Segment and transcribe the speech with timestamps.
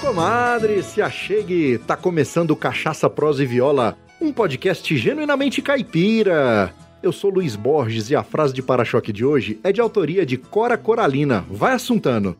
[0.00, 6.72] comadre, se achegue, tá começando Cachaça, Prosa e Viola, um podcast genuinamente caipira.
[7.02, 10.36] Eu sou Luiz Borges e a frase de para-choque de hoje é de autoria de
[10.36, 11.44] Cora Coralina.
[11.50, 12.36] Vai assuntando.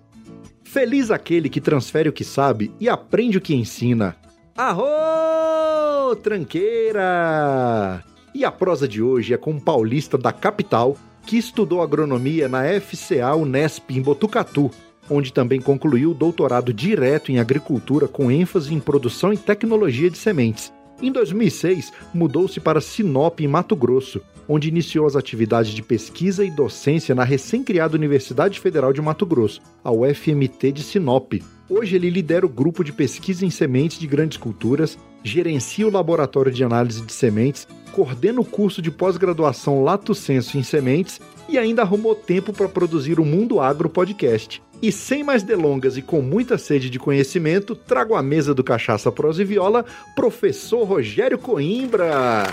[0.62, 4.16] Feliz aquele que transfere o que sabe e aprende o que ensina.
[4.56, 8.04] Arro, tranqueira!
[8.34, 12.62] E a prosa de hoje é com um paulista da capital que estudou agronomia na
[12.80, 14.70] FCA Unesp em Botucatu,
[15.10, 20.18] onde também concluiu o doutorado direto em agricultura com ênfase em produção e tecnologia de
[20.18, 20.72] sementes.
[21.00, 26.50] Em 2006, mudou-se para Sinop, em Mato Grosso, onde iniciou as atividades de pesquisa e
[26.50, 31.34] docência na recém-criada Universidade Federal de Mato Grosso, a UFMT de Sinop.
[31.68, 36.50] Hoje ele lidera o grupo de pesquisa em sementes de grandes culturas, gerencia o laboratório
[36.50, 41.82] de análise de sementes, coordena o curso de pós-graduação Lato Senso em sementes e ainda
[41.82, 44.62] arrumou tempo para produzir o Mundo Agro Podcast.
[44.80, 49.10] E sem mais delongas e com muita sede de conhecimento, trago à mesa do Cachaça
[49.10, 49.84] Prosa e Viola,
[50.14, 52.44] professor Rogério Coimbra.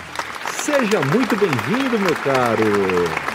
[0.51, 2.63] Seja muito bem-vindo, meu caro.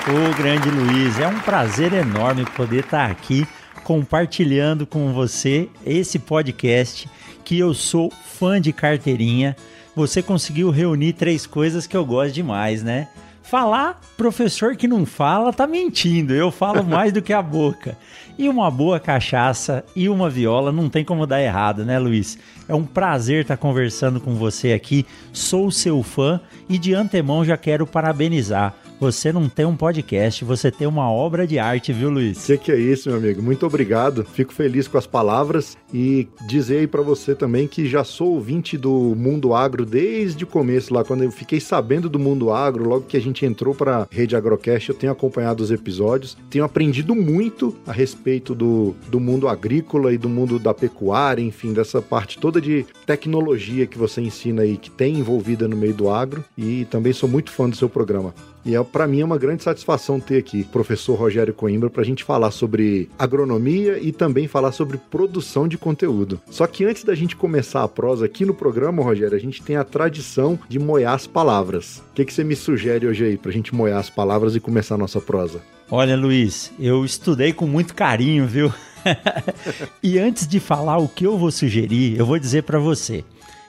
[0.09, 3.47] Ô, grande Luiz, é um prazer enorme poder estar aqui
[3.85, 7.09] compartilhando com você esse podcast
[7.45, 9.57] que eu sou fã de carteirinha.
[9.95, 13.09] Você conseguiu reunir três coisas que eu gosto demais, né?
[13.43, 16.33] Falar, professor que não fala, tá mentindo.
[16.33, 17.97] Eu falo mais do que a boca.
[18.39, 22.39] E uma boa cachaça e uma viola não tem como dar errado, né, Luiz?
[22.69, 25.05] É um prazer estar conversando com você aqui.
[25.33, 30.71] Sou seu fã e de antemão já quero parabenizar você não tem um podcast, você
[30.71, 32.37] tem uma obra de arte, viu, Luiz?
[32.37, 33.43] Você que é isso, meu amigo.
[33.43, 34.25] Muito obrigado.
[34.25, 38.77] Fico feliz com as palavras e dizer aí para você também que já sou ouvinte
[38.77, 43.07] do Mundo Agro desde o começo lá, quando eu fiquei sabendo do Mundo Agro, logo
[43.07, 47.75] que a gente entrou para Rede Agrocast, eu tenho acompanhado os episódios, tenho aprendido muito
[47.87, 52.61] a respeito do, do mundo agrícola e do mundo da pecuária, enfim, dessa parte toda
[52.61, 57.15] de tecnologia que você ensina aí, que tem envolvida no meio do agro e também
[57.15, 58.35] sou muito fã do seu programa.
[58.65, 62.03] E é, para mim é uma grande satisfação ter aqui o professor Rogério Coimbra para
[62.03, 66.41] a gente falar sobre agronomia e também falar sobre produção de conteúdo.
[66.51, 69.77] Só que antes da gente começar a prosa aqui no programa, Rogério, a gente tem
[69.77, 72.03] a tradição de moer as palavras.
[72.11, 74.61] O que, que você me sugere hoje aí para a gente moer as palavras e
[74.61, 75.61] começar a nossa prosa?
[75.91, 78.73] Olha, Luiz, eu estudei com muito carinho, viu?
[80.03, 83.25] e antes de falar o que eu vou sugerir, eu vou dizer para você.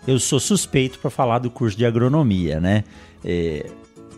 [0.08, 2.84] Eu sou suspeito para falar do curso de agronomia, né?
[3.24, 3.66] É,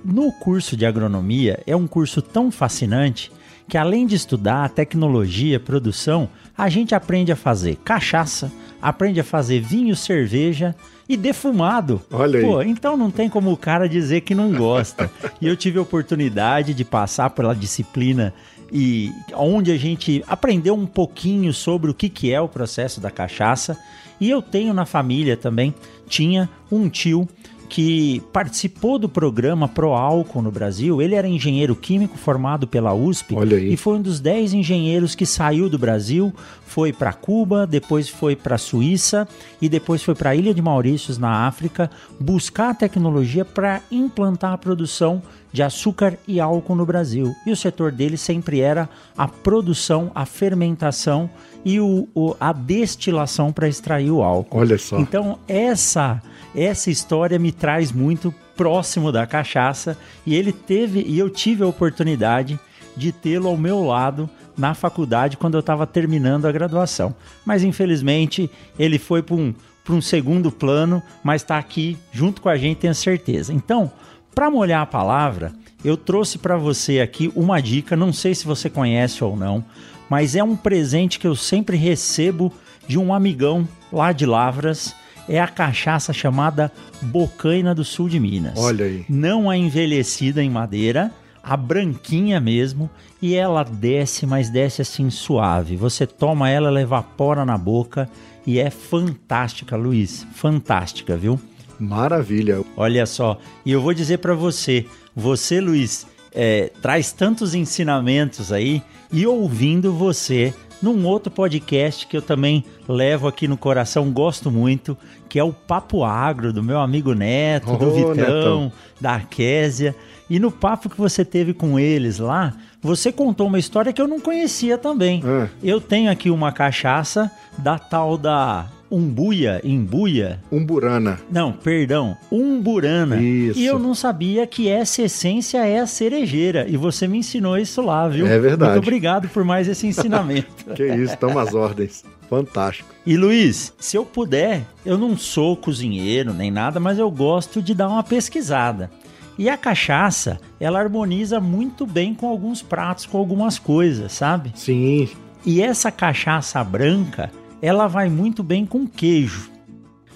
[0.03, 3.31] no curso de agronomia é um curso tão fascinante
[3.67, 9.61] que além de estudar tecnologia, produção, a gente aprende a fazer cachaça, aprende a fazer
[9.61, 10.75] vinho, cerveja
[11.07, 12.01] e defumado.
[12.11, 12.45] Olha aí.
[12.45, 15.09] Pô, então não tem como o cara dizer que não gosta.
[15.41, 18.33] e eu tive a oportunidade de passar pela disciplina
[18.71, 23.11] e onde a gente aprendeu um pouquinho sobre o que, que é o processo da
[23.11, 23.77] cachaça.
[24.19, 25.73] E eu tenho na família também,
[26.07, 27.27] tinha um tio
[27.73, 31.01] que participou do programa Pro Álcool no Brasil.
[31.01, 33.35] Ele era engenheiro químico formado pela USP
[33.67, 36.31] e foi um dos 10 engenheiros que saiu do Brasil,
[36.67, 39.27] foi para Cuba, depois foi para Suíça
[39.59, 41.89] e depois foi para a Ilha de Maurícios, na África,
[42.19, 45.19] buscar tecnologia para implantar a produção
[45.51, 47.33] de açúcar e álcool no Brasil.
[47.43, 51.27] E o setor dele sempre era a produção, a fermentação
[51.65, 54.59] e o, o a destilação para extrair o álcool.
[54.59, 54.99] Olha só.
[54.99, 56.21] Então, essa
[56.55, 61.67] essa história me traz muito próximo da cachaça e ele teve e eu tive a
[61.67, 62.59] oportunidade
[62.95, 67.15] de tê-lo ao meu lado na faculdade quando eu estava terminando a graduação.
[67.43, 69.53] Mas infelizmente ele foi para um,
[69.89, 73.51] um segundo plano, mas está aqui junto com a gente, tenho certeza.
[73.51, 73.91] Então,
[74.35, 75.53] para molhar a palavra,
[75.83, 79.63] eu trouxe para você aqui uma dica, não sei se você conhece ou não,
[80.09, 82.51] mas é um presente que eu sempre recebo
[82.87, 84.95] de um amigão lá de Lavras
[85.27, 88.57] é a cachaça chamada Bocaina do Sul de Minas.
[88.57, 89.05] Olha aí.
[89.07, 91.11] Não a envelhecida em madeira,
[91.41, 92.89] a branquinha mesmo,
[93.21, 95.75] e ela desce, mas desce assim suave.
[95.75, 98.09] Você toma ela, ela evapora na boca
[98.45, 100.27] e é fantástica, Luiz.
[100.33, 101.39] Fantástica, viu?
[101.79, 102.61] Maravilha.
[102.77, 104.85] Olha só, e eu vou dizer para você,
[105.15, 108.81] você, Luiz, é, traz tantos ensinamentos aí
[109.11, 114.97] e ouvindo você num outro podcast que eu também levo aqui no coração, gosto muito,
[115.29, 118.71] que é o Papo Agro, do meu amigo Neto, oh, do Vitão, Netão.
[118.99, 119.95] da Arquésia.
[120.29, 124.07] E no papo que você teve com eles lá, você contou uma história que eu
[124.07, 125.23] não conhecia também.
[125.25, 125.47] É.
[125.63, 130.39] Eu tenho aqui uma cachaça da tal da Umbuia, Imbuia.
[130.51, 131.19] Umburana.
[131.31, 133.19] Não, perdão, Umburana.
[133.19, 133.59] Isso.
[133.59, 136.67] E eu não sabia que essa essência é a cerejeira.
[136.69, 138.27] E você me ensinou isso lá, viu?
[138.27, 138.73] É verdade.
[138.73, 140.47] Muito obrigado por mais esse ensinamento.
[140.75, 142.03] que isso, tamo às ordens.
[142.29, 142.87] Fantástico.
[143.03, 147.73] E Luiz, se eu puder, eu não sou cozinheiro nem nada, mas eu gosto de
[147.73, 148.91] dar uma pesquisada.
[149.39, 154.51] E a cachaça, ela harmoniza muito bem com alguns pratos, com algumas coisas, sabe?
[154.53, 155.09] Sim.
[155.43, 157.31] E essa cachaça branca,
[157.63, 159.49] ela vai muito bem com queijo.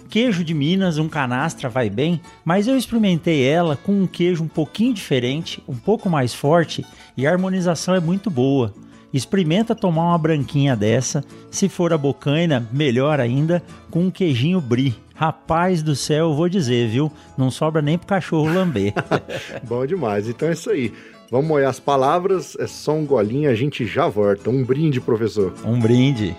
[0.10, 4.50] Queijo de Minas, um canastra vai bem, mas eu experimentei ela com um queijo um
[4.50, 6.86] pouquinho diferente, um pouco mais forte
[7.16, 8.74] e a harmonização é muito boa.
[9.14, 14.94] Experimenta tomar uma branquinha dessa, se for a bocaina, melhor ainda, com um queijinho brie.
[15.16, 17.10] Rapaz do céu, eu vou dizer, viu?
[17.38, 18.94] Não sobra nem pro cachorro lamber.
[19.64, 20.28] Bom demais.
[20.28, 20.92] Então é isso aí.
[21.32, 24.50] Vamos molhar as palavras, é só um golinho, a gente já volta.
[24.50, 25.54] Um brinde, professor.
[25.66, 26.36] Um brinde.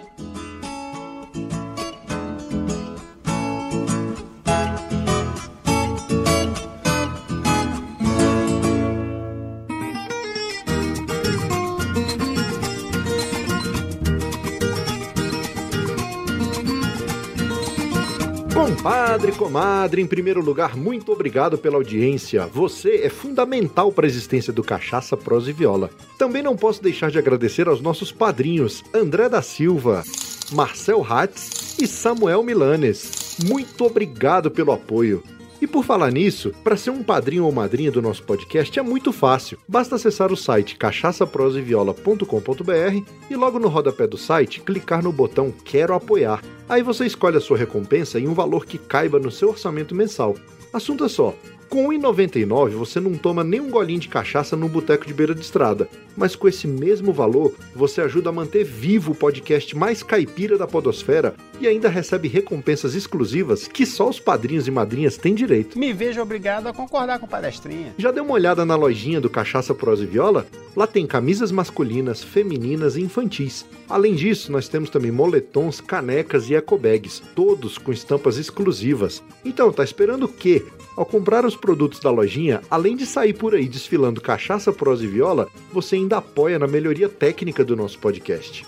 [18.79, 22.47] Compadre, comadre, em primeiro lugar, muito obrigado pela audiência.
[22.47, 25.91] Você é fundamental para a existência do Cachaça, Prosa e Viola.
[26.17, 30.05] Também não posso deixar de agradecer aos nossos padrinhos André da Silva,
[30.53, 33.37] Marcel Hatz e Samuel Milanes.
[33.45, 35.23] Muito obrigado pelo apoio.
[35.61, 39.13] E por falar nisso, para ser um padrinho ou madrinha do nosso podcast é muito
[39.13, 39.59] fácil.
[39.69, 45.95] Basta acessar o site cachaçaproseviola.com.br e logo no rodapé do site clicar no botão Quero
[45.95, 46.41] apoiar.
[46.69, 50.35] Aí você escolhe a sua recompensa em um valor que caiba no seu orçamento mensal.
[50.73, 51.35] Assunto é só,
[51.69, 55.41] com 1,99 você não toma nem um golinho de cachaça no boteco de beira de
[55.41, 55.89] estrada,
[56.19, 60.67] mas com esse mesmo valor você ajuda a manter vivo o podcast mais caipira da
[60.67, 65.79] podosfera e ainda recebe recompensas exclusivas que só os padrinhos e madrinhas têm direito.
[65.79, 67.95] Me vejo obrigado a concordar com o palestrinha.
[67.97, 70.47] Já deu uma olhada na lojinha do Cachaça Prosa e Viola?
[70.77, 73.67] Lá tem camisas masculinas, femininas e infantis.
[73.89, 79.23] Além disso, nós temos também moletons, canecas e ecobags, todos com estampas exclusivas.
[79.45, 80.65] Então, tá esperando o quê?
[80.97, 85.07] Ao comprar os produtos da lojinha, além de sair por aí desfilando cachaça, prosa e
[85.07, 88.67] viola, você ainda apoia na melhoria técnica do nosso podcast.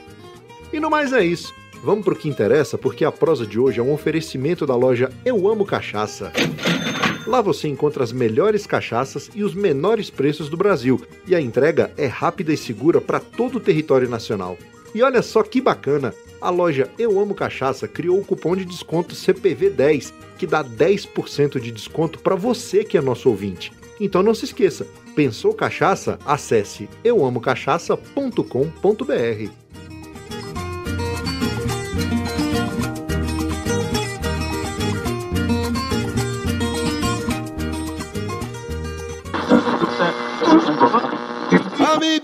[0.71, 1.55] E no mais é isso.
[1.83, 5.49] Vamos pro que interessa, porque a prosa de hoje é um oferecimento da loja Eu
[5.49, 6.31] Amo Cachaça.
[7.27, 11.95] Lá você encontra as melhores cachaças e os menores preços do Brasil, e a entrega
[11.97, 14.59] é rápida e segura para todo o território nacional.
[14.95, 16.15] E olha só que bacana!
[16.41, 21.71] A loja Eu Amo Cachaça criou o cupom de desconto CPV10, que dá 10% de
[21.71, 23.73] desconto para você que é nosso ouvinte.
[24.01, 26.19] Então não se esqueça, pensou cachaça?
[26.27, 29.62] Acesse euamocachaça.com.br.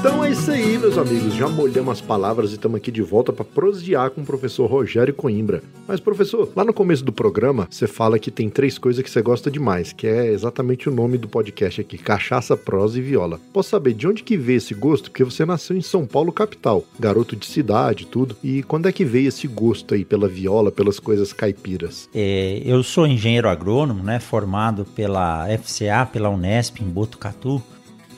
[0.00, 1.34] Então é isso aí, meus amigos.
[1.34, 5.12] Já molhamos as palavras e estamos aqui de volta para prosear com o professor Rogério
[5.12, 5.62] Coimbra.
[5.86, 9.20] Mas, professor, lá no começo do programa, você fala que tem três coisas que você
[9.20, 13.38] gosta demais, que é exatamente o nome do podcast aqui: Cachaça, Prosa e Viola.
[13.52, 15.10] Posso saber de onde que veio esse gosto?
[15.10, 18.34] Porque você nasceu em São Paulo, capital, garoto de cidade, tudo.
[18.42, 22.08] E quando é que veio esse gosto aí pela viola, pelas coisas caipiras?
[22.14, 27.62] É, eu sou engenheiro agrônomo, né, formado pela FCA, pela Unesp, em Botucatu.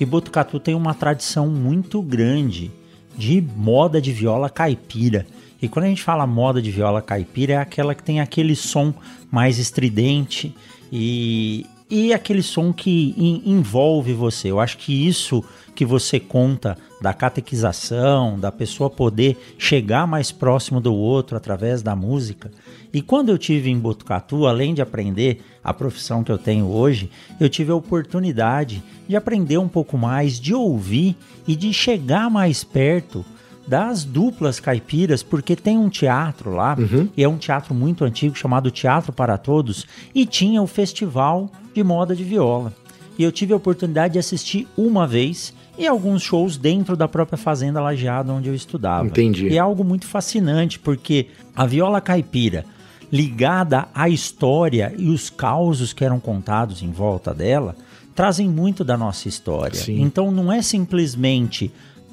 [0.00, 2.70] E Botucatu tem uma tradição muito grande
[3.16, 5.26] de moda de viola caipira.
[5.60, 8.92] E quando a gente fala moda de viola caipira, é aquela que tem aquele som
[9.30, 10.54] mais estridente
[10.90, 14.50] e, e aquele som que in, envolve você.
[14.50, 15.44] Eu acho que isso
[15.74, 21.94] que você conta da catequização, da pessoa poder chegar mais próximo do outro através da
[21.94, 22.50] música.
[22.94, 27.10] E quando eu tive em Botucatu, além de aprender a profissão que eu tenho hoje,
[27.38, 31.14] eu tive a oportunidade de aprender um pouco mais, de ouvir
[31.46, 33.22] e de chegar mais perto
[33.66, 37.08] das duplas caipiras, porque tem um teatro lá, Uhum.
[37.16, 41.82] e é um teatro muito antigo chamado Teatro para Todos, e tinha o Festival de
[41.84, 42.72] Moda de Viola.
[43.18, 47.36] E eu tive a oportunidade de assistir uma vez e alguns shows dentro da própria
[47.38, 49.06] Fazenda Lajeado onde eu estudava.
[49.06, 49.48] Entendi.
[49.48, 52.64] E é algo muito fascinante, porque a viola caipira,
[53.10, 57.76] ligada à história e os causos que eram contados em volta dela,
[58.14, 59.74] trazem muito da nossa história.
[59.78, 60.00] Sim.
[60.02, 61.70] Então não é simplesmente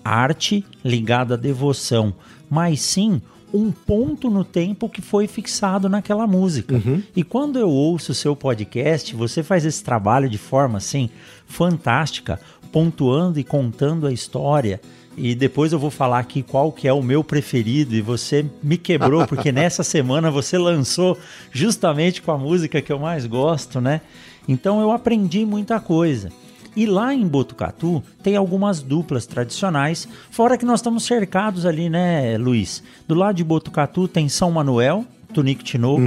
[0.10, 2.14] arte ligada à devoção,
[2.50, 3.22] mas sim
[3.54, 6.76] um ponto no tempo que foi fixado naquela música.
[7.16, 11.10] E quando eu ouço o seu podcast, você faz esse trabalho de forma assim
[11.48, 12.40] fantástica,
[12.72, 14.80] pontuando e contando a história.
[15.18, 18.78] E depois eu vou falar aqui qual que é o meu preferido e você me
[18.78, 21.18] quebrou porque nessa semana você lançou
[21.52, 24.02] justamente com a música que eu mais gosto, né?
[24.48, 26.30] Então eu aprendi muita coisa.
[26.76, 32.38] E lá em Botucatu tem algumas duplas tradicionais, fora que nós estamos cercados ali, né,
[32.38, 32.84] Luiz?
[33.08, 36.02] Do lado de Botucatu tem São Manuel, Tunico Tinoco,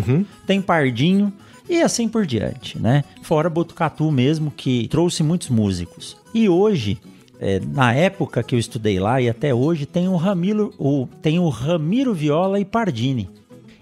[0.47, 1.33] tem Pardinho
[1.69, 3.05] e assim por diante, né?
[3.23, 6.17] Fora Botucatu mesmo, que trouxe muitos músicos.
[6.35, 6.99] E hoje,
[7.41, 11.39] é, na época que eu estudei lá e até hoje, tem o Ramiro, o, tem
[11.39, 13.29] o Ramiro Viola e Pardini.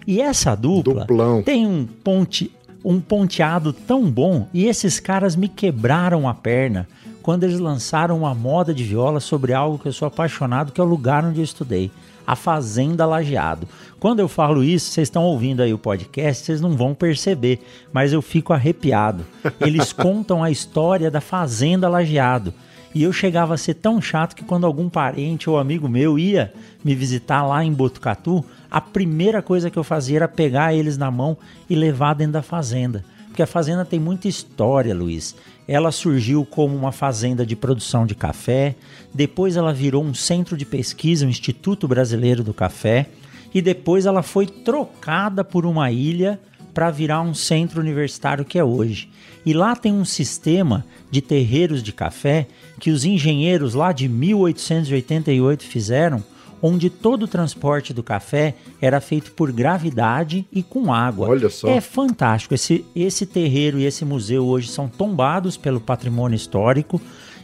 [0.05, 1.43] E essa dupla Duplão.
[1.43, 2.51] tem um ponte,
[2.83, 6.87] um ponteado tão bom e esses caras me quebraram a perna
[7.21, 10.83] quando eles lançaram uma moda de viola sobre algo que eu sou apaixonado, que é
[10.83, 11.91] o lugar onde eu estudei,
[12.25, 13.67] a Fazenda Lajeado.
[13.99, 18.13] Quando eu falo isso, vocês estão ouvindo aí o podcast, vocês não vão perceber, mas
[18.13, 19.25] eu fico arrepiado.
[19.59, 22.53] Eles contam a história da Fazenda Lajeado.
[22.93, 26.53] E eu chegava a ser tão chato que quando algum parente ou amigo meu ia
[26.83, 31.09] me visitar lá em Botucatu, a primeira coisa que eu fazia era pegar eles na
[31.09, 31.37] mão
[31.69, 33.03] e levar dentro da fazenda.
[33.27, 35.35] Porque a fazenda tem muita história, Luiz.
[35.65, 38.75] Ela surgiu como uma fazenda de produção de café,
[39.13, 43.07] depois ela virou um centro de pesquisa, o Instituto Brasileiro do Café,
[43.53, 46.39] e depois ela foi trocada por uma ilha
[46.73, 49.09] para virar um centro universitário que é hoje.
[49.45, 52.47] E lá tem um sistema de terreiros de café
[52.81, 56.23] que os engenheiros lá de 1888 fizeram,
[56.59, 61.29] onde todo o transporte do café era feito por gravidade e com água.
[61.29, 61.67] Olha só.
[61.67, 62.55] É fantástico.
[62.55, 66.99] Esse, esse terreiro e esse museu hoje são tombados pelo patrimônio histórico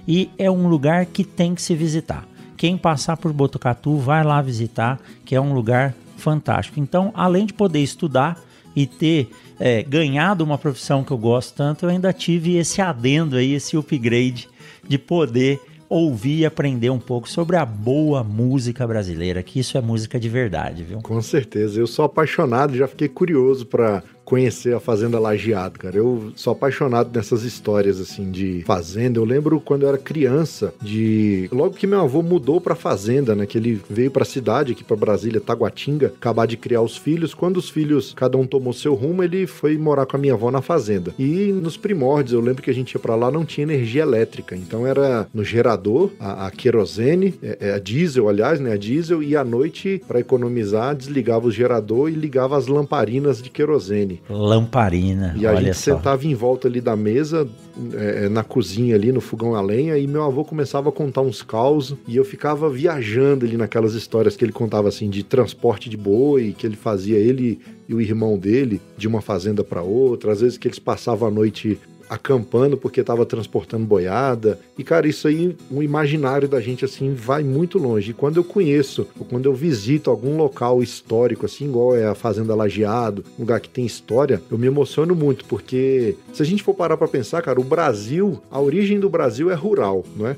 [0.08, 2.27] e é um lugar que tem que se visitar.
[2.58, 6.79] Quem passar por Botucatu vai lá visitar, que é um lugar fantástico.
[6.79, 8.41] Então, além de poder estudar
[8.75, 9.29] e ter
[9.60, 13.77] é, ganhado uma profissão que eu gosto tanto, eu ainda tive esse adendo aí, esse
[13.77, 14.50] upgrade
[14.88, 19.82] de poder ouvir e aprender um pouco sobre a boa música brasileira, que isso é
[19.82, 21.01] música de verdade, viu?
[21.01, 21.79] Com certeza.
[21.79, 25.96] Eu sou apaixonado, já fiquei curioso pra conhecer a Fazenda Lajeado, cara.
[25.96, 29.17] Eu sou apaixonado nessas histórias, assim, de fazenda.
[29.17, 31.48] Eu lembro quando eu era criança, de...
[31.50, 33.46] Logo que meu avô mudou pra fazenda, né?
[33.46, 37.34] Que ele veio pra cidade, aqui pra Brasília, Taguatinga, acabar de criar os filhos.
[37.34, 40.51] Quando os filhos, cada um tomou seu rumo, ele foi morar com a minha avó
[40.51, 41.15] na fazenda.
[41.17, 44.57] E nos primórdios, eu lembro que a gente ia pra lá, não tinha energia elétrica.
[44.57, 48.74] Então era no gerador, a, a querosene, é, é a diesel, aliás, né?
[48.74, 53.50] A diesel, e à noite, pra economizar, desligava o gerador e ligava as lamparinas de
[53.50, 54.16] querosene.
[54.29, 55.95] Lamparina, E a olha gente só.
[55.95, 57.47] sentava em volta ali da mesa,
[57.93, 61.41] é, na cozinha ali, no fogão a lenha, e meu avô começava a contar uns
[61.41, 65.97] causos, e eu ficava viajando ali naquelas histórias que ele contava, assim, de transporte de
[65.97, 70.41] boi, que ele fazia, ele e o irmão dele, de uma fazenda para outra, às
[70.41, 71.79] vezes que eles passavam a noite
[72.10, 74.60] acampando porque estava transportando boiada.
[74.78, 78.12] E, cara, isso aí, o imaginário da gente, assim, vai muito longe.
[78.12, 82.16] E quando eu conheço, ou quando eu visito algum local histórico, assim, igual é a
[82.16, 86.64] Fazenda Lajeado, um lugar que tem história, eu me emociono muito, porque se a gente
[86.64, 90.36] for parar para pensar, cara, o Brasil, a origem do Brasil é rural, não é?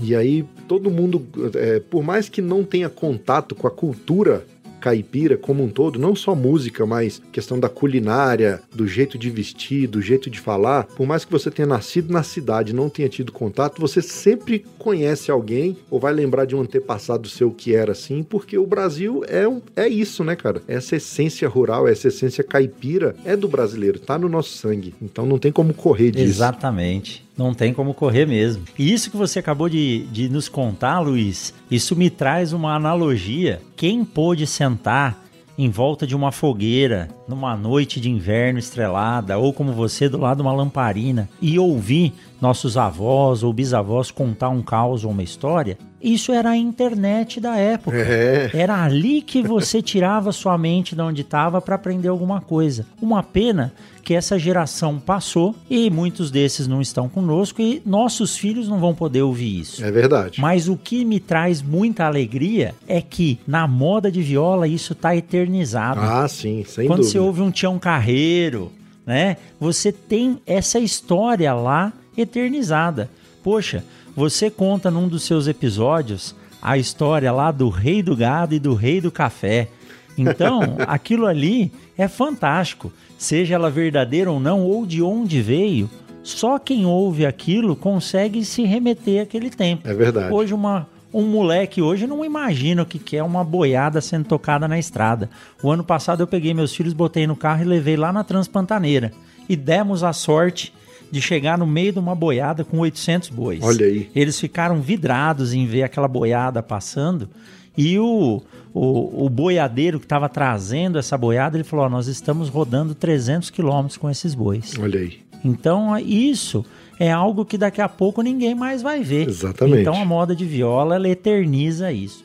[0.00, 4.46] E aí, todo mundo, é, por mais que não tenha contato com a cultura
[4.82, 9.86] caipira como um todo, não só música, mas questão da culinária, do jeito de vestir,
[9.86, 10.84] do jeito de falar.
[10.84, 15.30] Por mais que você tenha nascido na cidade não tenha tido contato, você sempre conhece
[15.30, 19.46] alguém ou vai lembrar de um antepassado seu que era assim, porque o Brasil é,
[19.46, 20.60] um, é isso, né, cara?
[20.66, 24.94] Essa essência rural, essa essência caipira é do brasileiro, tá no nosso sangue.
[25.00, 26.24] Então não tem como correr disso.
[26.24, 27.24] Exatamente.
[27.36, 28.64] Não tem como correr mesmo.
[28.78, 33.60] E isso que você acabou de, de nos contar, Luiz, isso me traz uma analogia.
[33.74, 35.18] Quem pôde sentar
[35.56, 40.38] em volta de uma fogueira numa noite de inverno estrelada, ou como você do lado
[40.38, 45.78] de uma lamparina, e ouvir nossos avós ou bisavós contar um caos ou uma história,
[46.02, 47.96] Isso era a internet da época.
[47.96, 48.50] É.
[48.52, 52.84] Era ali que você tirava sua mente de onde estava para aprender alguma coisa.
[53.00, 53.72] Uma pena
[54.02, 58.94] que essa geração passou e muitos desses não estão conosco e nossos filhos não vão
[58.94, 59.84] poder ouvir isso.
[59.84, 60.40] É verdade.
[60.40, 65.14] Mas o que me traz muita alegria é que na moda de viola isso está
[65.14, 66.00] eternizado.
[66.00, 67.12] Ah, sim, sem Quando dúvida.
[67.12, 68.72] você ouve um Tião Carreiro,
[69.06, 69.36] né?
[69.60, 73.08] Você tem essa história lá eternizada.
[73.42, 78.58] Poxa, você conta num dos seus episódios a história lá do rei do gado e
[78.58, 79.68] do rei do café.
[80.16, 82.92] Então, aquilo ali é fantástico.
[83.22, 85.88] Seja ela verdadeira ou não, ou de onde veio,
[86.24, 89.88] só quem ouve aquilo consegue se remeter àquele tempo.
[89.88, 90.34] É verdade.
[90.34, 94.66] Hoje uma, um moleque hoje não imagina o que que é uma boiada sendo tocada
[94.66, 95.30] na estrada.
[95.62, 99.12] O ano passado eu peguei meus filhos, botei no carro e levei lá na Transpantaneira.
[99.48, 100.74] E demos a sorte
[101.08, 103.62] de chegar no meio de uma boiada com 800 bois.
[103.62, 104.10] Olha aí.
[104.16, 107.30] Eles ficaram vidrados em ver aquela boiada passando.
[107.76, 108.42] E o,
[108.74, 113.50] o, o boiadeiro que estava trazendo essa boiada, ele falou: "Ó, Nós estamos rodando 300
[113.50, 114.74] quilômetros com esses bois.
[114.78, 115.20] Olha aí.
[115.44, 116.64] Então, isso
[117.00, 119.28] é algo que daqui a pouco ninguém mais vai ver.
[119.28, 119.80] Exatamente.
[119.80, 122.24] Então, a moda de viola, ela eterniza isso.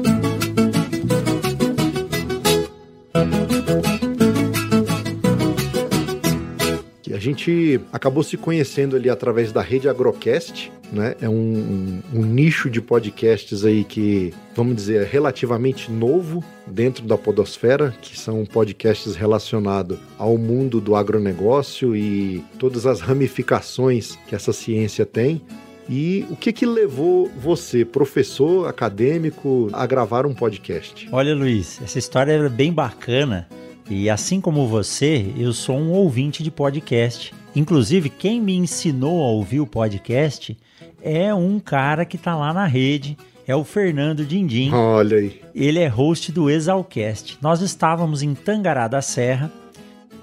[7.21, 11.15] gente acabou se conhecendo ali através da rede Agrocast, né?
[11.21, 17.05] É um, um- um nicho de podcasts aí que, vamos dizer, é relativamente novo dentro
[17.05, 24.35] da podosfera, que são podcasts relacionados ao mundo do agronegócio e todas as ramificações que
[24.35, 25.41] essa ciência tem.
[25.89, 31.09] E o que que levou você, professor acadêmico, a gravar um podcast?
[31.11, 33.47] Olha, Luiz, essa história é bem bacana.
[33.93, 37.33] E assim como você, eu sou um ouvinte de podcast.
[37.53, 40.57] Inclusive, quem me ensinou a ouvir o podcast
[41.03, 44.71] é um cara que tá lá na rede, é o Fernando Dindim.
[44.71, 45.41] Olha aí.
[45.53, 47.37] Ele é host do Exalcast.
[47.41, 49.51] Nós estávamos em Tangará da Serra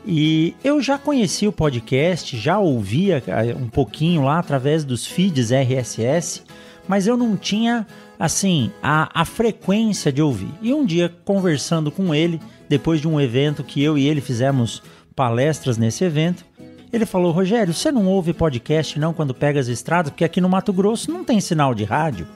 [0.06, 5.50] e eu já conhecia o podcast, já ouvia eh, um pouquinho lá através dos feeds
[5.50, 6.42] RSS,
[6.88, 7.86] mas eu não tinha,
[8.18, 10.50] assim, a, a frequência de ouvir.
[10.62, 14.82] E um dia, conversando com ele, depois de um evento que eu e ele fizemos
[15.14, 16.44] palestras nesse evento,
[16.92, 20.10] ele falou: Rogério, você não ouve podcast não quando pega as estradas?
[20.10, 22.26] Porque aqui no Mato Grosso não tem sinal de rádio.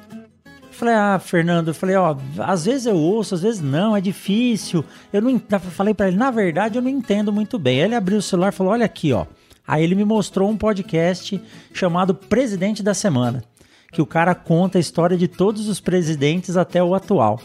[0.71, 4.85] Falei, ah, Fernando, eu falei, ó, às vezes eu ouço, às vezes não, é difícil.
[5.13, 7.79] Eu não falei pra ele, na verdade, eu não entendo muito bem.
[7.79, 9.27] Aí ele abriu o celular e falou: olha aqui, ó.
[9.67, 11.41] Aí ele me mostrou um podcast
[11.73, 13.45] chamado Presidente da Semana,
[13.93, 17.39] que o cara conta a história de todos os presidentes até o atual.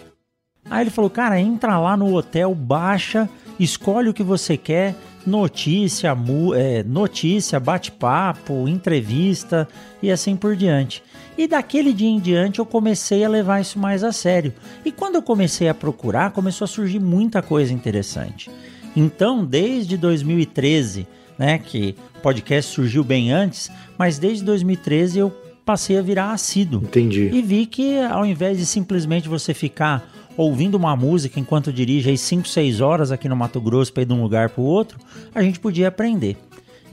[0.69, 3.29] Aí ele falou, cara, entra lá no hotel, baixa,
[3.60, 6.15] escolhe o que você quer, notícia,
[6.55, 9.67] é, notícia, bate-papo, entrevista
[10.01, 11.03] e assim por diante.
[11.38, 14.53] E daquele dia em diante eu comecei a levar isso mais a sério.
[14.83, 18.49] E quando eu comecei a procurar, começou a surgir muita coisa interessante.
[18.95, 21.07] Então, desde 2013,
[21.38, 26.82] né, que o podcast surgiu bem antes, mas desde 2013 eu passei a virar assíduo.
[26.82, 27.30] Entendi.
[27.34, 32.17] E vi que ao invés de simplesmente você ficar ouvindo uma música enquanto dirige aí
[32.17, 34.97] 5, 6 horas aqui no Mato Grosso para ir de um lugar para o outro,
[35.36, 36.38] a gente podia aprender.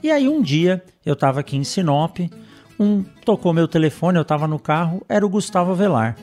[0.02, 2.18] E aí um dia eu estava aqui em Sinop,
[2.80, 6.16] um tocou meu telefone, eu estava no carro, era o Gustavo Avelar.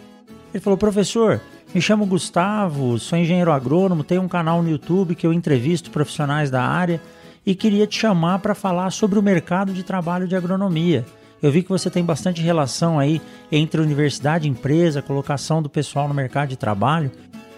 [0.53, 1.39] Ele falou: "Professor,
[1.73, 6.51] me chamo Gustavo, sou engenheiro agrônomo, tenho um canal no YouTube que eu entrevisto profissionais
[6.51, 6.99] da área
[7.45, 11.05] e queria te chamar para falar sobre o mercado de trabalho de agronomia.
[11.41, 16.08] Eu vi que você tem bastante relação aí entre universidade e empresa, colocação do pessoal
[16.08, 17.12] no mercado de trabalho.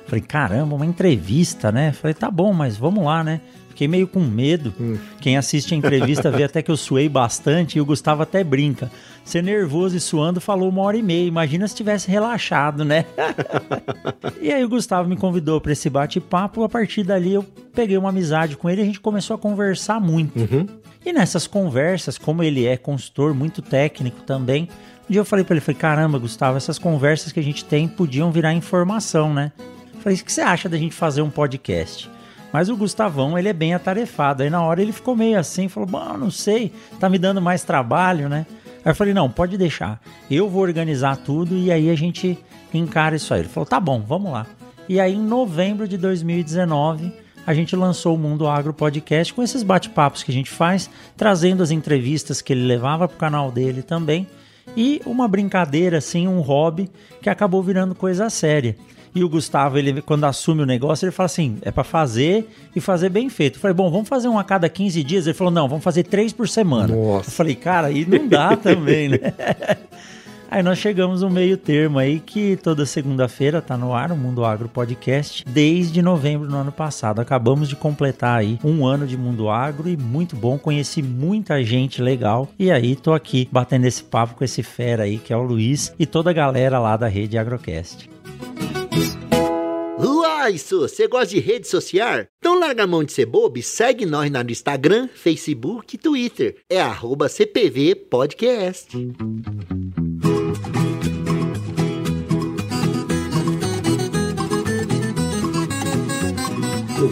[0.06, 1.92] Falei, caramba, uma entrevista, né?
[1.92, 3.42] Falei, tá bom, mas vamos lá, né?
[3.70, 4.72] Fiquei meio com medo.
[5.20, 8.92] Quem assiste a entrevista vê até que eu suei bastante e o Gustavo até brinca.
[9.26, 11.28] Ser nervoso e suando falou uma hora e meia.
[11.28, 13.06] Imagina se tivesse relaxado, né?
[14.40, 16.64] e aí o Gustavo me convidou para esse bate-papo.
[16.64, 17.44] A partir dali eu
[17.74, 20.38] peguei uma amizade com ele e a gente começou a conversar muito.
[21.06, 24.70] E nessas conversas, como ele é consultor muito técnico também,
[25.10, 27.88] um dia eu falei para ele, falei, caramba, Gustavo, essas conversas que a gente tem
[27.88, 29.52] podiam virar informação, né?
[30.00, 32.10] Falei, o que você acha da gente fazer um podcast?
[32.54, 34.44] Mas o Gustavão, ele é bem atarefado.
[34.44, 37.64] Aí na hora ele ficou meio assim, falou, bom, não sei, tá me dando mais
[37.64, 38.46] trabalho, né?
[38.86, 40.00] Aí eu falei, não, pode deixar.
[40.30, 42.38] Eu vou organizar tudo e aí a gente
[42.74, 43.42] encara isso aí.
[43.42, 44.46] Ele falou, tá bom, vamos lá.
[44.88, 47.14] E aí em novembro de 2019,
[47.46, 51.62] a gente lançou o Mundo Agro Podcast com esses bate-papos que a gente faz, trazendo
[51.62, 54.28] as entrevistas que ele levava para o canal dele também
[54.76, 56.90] e uma brincadeira, assim, um hobby
[57.22, 58.76] que acabou virando coisa séria.
[59.16, 62.82] E o Gustavo, ele quando assume o negócio, ele fala assim: é para fazer e
[62.82, 63.58] fazer bem feito.
[63.58, 65.28] Eu falei, bom, vamos fazer um a cada 15 dias.
[65.28, 66.96] Ele falou: não, vamos fazer três por semana.
[66.96, 67.30] Nossa.
[67.30, 69.20] Eu falei, cara, aí não dá também, né?
[70.54, 74.46] Aí nós chegamos no meio termo aí que toda segunda-feira tá no ar o Mundo
[74.46, 77.20] Agro Podcast desde novembro do ano passado.
[77.20, 82.04] Acabamos de completar aí um ano de Mundo Agro e muito bom, conheci muita gente
[82.04, 85.42] legal e aí tô aqui batendo esse papo com esse fera aí que é o
[85.42, 88.08] Luiz e toda a galera lá da rede Agrocast.
[89.98, 92.28] Uai, Su, você gosta de rede social?
[92.38, 96.58] Então larga a mão de ser bobo e segue nós no Instagram, Facebook e Twitter.
[96.70, 98.96] É arroba CPV Podcast.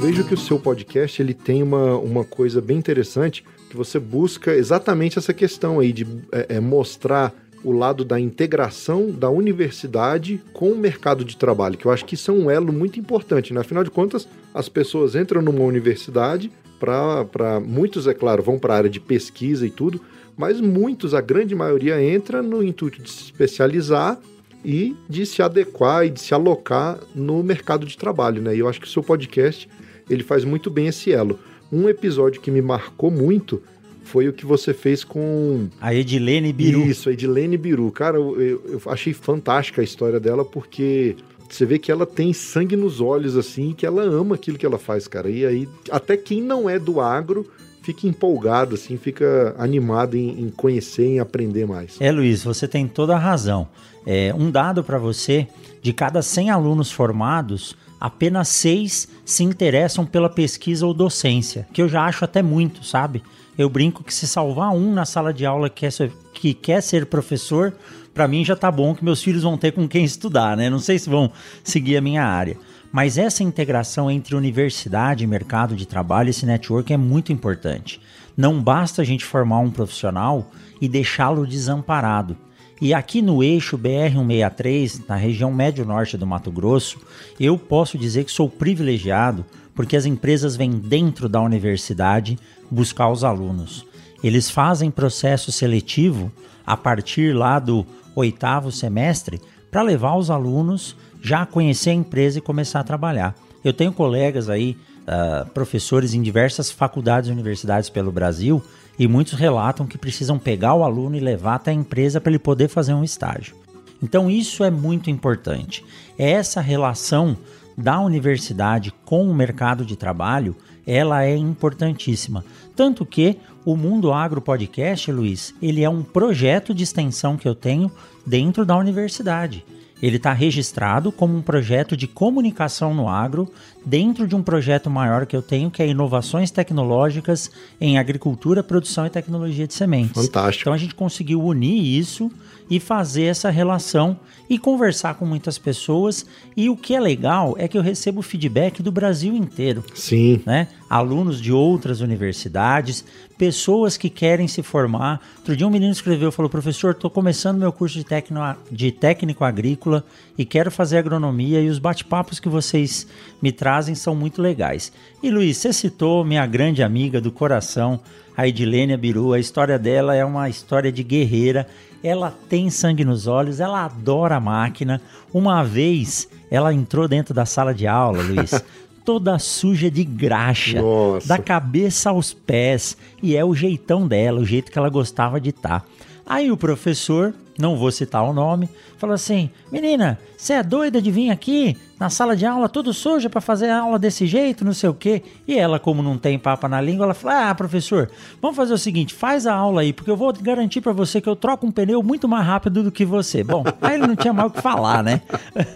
[0.01, 4.51] Vejo que o seu podcast ele tem uma, uma coisa bem interessante que você busca
[4.51, 7.31] exatamente essa questão aí de é, é, mostrar
[7.63, 12.15] o lado da integração da universidade com o mercado de trabalho, que eu acho que
[12.15, 13.53] isso é um elo muito importante.
[13.53, 13.61] Né?
[13.61, 18.77] Afinal de contas, as pessoas entram numa universidade, para muitos, é claro, vão para a
[18.77, 20.01] área de pesquisa e tudo,
[20.35, 24.17] mas muitos, a grande maioria, entra no intuito de se especializar
[24.65, 28.41] e de se adequar e de se alocar no mercado de trabalho.
[28.41, 28.55] Né?
[28.55, 29.69] E eu acho que o seu podcast
[30.13, 31.39] ele faz muito bem esse elo.
[31.71, 33.61] Um episódio que me marcou muito
[34.03, 35.69] foi o que você fez com.
[35.79, 36.85] A Edilene Biru.
[36.85, 37.89] Isso, a Edilene Biru.
[37.91, 41.15] Cara, eu, eu achei fantástica a história dela porque
[41.49, 44.77] você vê que ela tem sangue nos olhos, assim, que ela ama aquilo que ela
[44.77, 45.29] faz, cara.
[45.29, 47.45] E aí, até quem não é do agro
[47.81, 51.97] fica empolgado, assim, fica animado em, em conhecer, em aprender mais.
[51.99, 53.67] É, Luiz, você tem toda a razão.
[54.05, 55.47] É, um dado para você:
[55.81, 61.87] de cada 100 alunos formados, apenas seis se interessam pela pesquisa ou docência, que eu
[61.87, 63.21] já acho até muito, sabe?
[63.55, 66.81] Eu brinco que se salvar um na sala de aula que quer ser, que quer
[66.81, 67.71] ser professor,
[68.11, 70.67] para mim já tá bom que meus filhos vão ter com quem estudar, né?
[70.67, 71.31] Não sei se vão
[71.63, 72.57] seguir a minha área.
[72.91, 78.01] Mas essa integração entre universidade e mercado de trabalho, esse network é muito importante.
[78.35, 80.49] Não basta a gente formar um profissional
[80.81, 82.35] e deixá-lo desamparado.
[82.81, 86.97] E aqui no eixo BR-163, na região médio-norte do Mato Grosso,
[87.39, 92.39] eu posso dizer que sou privilegiado porque as empresas vêm dentro da universidade
[92.71, 93.85] buscar os alunos.
[94.23, 96.31] Eles fazem processo seletivo
[96.65, 99.39] a partir lá do oitavo semestre
[99.69, 103.35] para levar os alunos já a conhecer a empresa e começar a trabalhar.
[103.63, 108.61] Eu tenho colegas aí, uh, professores em diversas faculdades e universidades pelo Brasil,
[108.97, 112.39] e muitos relatam que precisam pegar o aluno e levar até a empresa para ele
[112.39, 113.55] poder fazer um estágio.
[114.01, 115.83] Então isso é muito importante.
[116.17, 117.37] É essa relação
[117.77, 122.43] da universidade com o mercado de trabalho, ela é importantíssima.
[122.75, 127.55] Tanto que o Mundo Agro Podcast, Luiz, ele é um projeto de extensão que eu
[127.55, 127.91] tenho
[128.25, 129.63] dentro da universidade.
[130.01, 133.51] Ele está registrado como um projeto de comunicação no agro,
[133.85, 139.05] dentro de um projeto maior que eu tenho, que é inovações tecnológicas em agricultura, produção
[139.05, 140.25] e tecnologia de sementes.
[140.25, 140.63] Fantástico.
[140.63, 142.31] Então a gente conseguiu unir isso
[142.71, 144.17] e fazer essa relação
[144.49, 146.25] e conversar com muitas pessoas.
[146.55, 149.83] E o que é legal é que eu recebo feedback do Brasil inteiro.
[149.93, 150.41] Sim.
[150.45, 150.69] Né?
[150.89, 153.03] Alunos de outras universidades,
[153.37, 155.19] pessoas que querem se formar.
[155.39, 159.43] Outro dia um menino escreveu, falou, professor, estou começando meu curso de técnico, de técnico
[159.43, 160.05] agrícola
[160.37, 163.05] e quero fazer agronomia e os bate-papos que vocês
[163.41, 164.93] me trazem são muito legais.
[165.21, 167.99] E Luiz, você citou minha grande amiga do coração,
[168.35, 169.33] a Edilênia Biru.
[169.33, 171.67] A história dela é uma história de guerreira
[172.03, 175.01] ela tem sangue nos olhos, ela adora a máquina.
[175.33, 178.51] Uma vez ela entrou dentro da sala de aula, Luiz,
[179.05, 181.27] toda suja de graxa, Nossa.
[181.27, 185.49] da cabeça aos pés, e é o jeitão dela, o jeito que ela gostava de
[185.49, 185.81] estar.
[185.81, 185.85] Tá.
[186.25, 191.11] Aí o professor não vou citar o nome, falou assim: Menina, você é doida de
[191.11, 194.73] vir aqui na sala de aula tudo suja para fazer a aula desse jeito, não
[194.73, 195.21] sei o quê?
[195.47, 198.09] E ela, como não tem papa na língua, ela falou: Ah, professor,
[198.41, 201.29] vamos fazer o seguinte: faz a aula aí, porque eu vou garantir para você que
[201.29, 203.43] eu troco um pneu muito mais rápido do que você.
[203.43, 205.21] Bom, aí ele não tinha mais o que falar, né?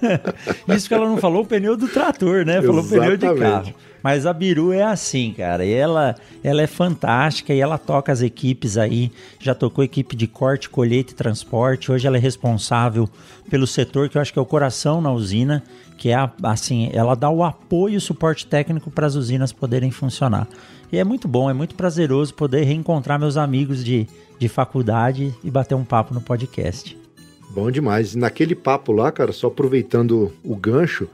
[0.67, 2.59] Isso que ela não falou o pneu do trator, né?
[2.59, 3.19] Falou Exatamente.
[3.19, 3.73] pneu de carro.
[4.05, 5.65] Mas a Biru é assim, cara.
[5.65, 9.11] E ela, ela é fantástica e ela toca as equipes aí.
[9.39, 11.74] Já tocou equipe de corte, colheita e transporte.
[11.91, 13.09] Hoje ela é responsável
[13.49, 15.63] pelo setor que eu acho que é o coração na usina,
[15.97, 19.91] que é assim, ela dá o apoio e o suporte técnico para as usinas poderem
[19.91, 20.47] funcionar.
[20.91, 24.07] E é muito bom, é muito prazeroso poder reencontrar meus amigos de,
[24.39, 26.97] de faculdade e bater um papo no podcast.
[27.51, 28.15] Bom demais.
[28.15, 31.07] Naquele papo lá, cara, só aproveitando o gancho,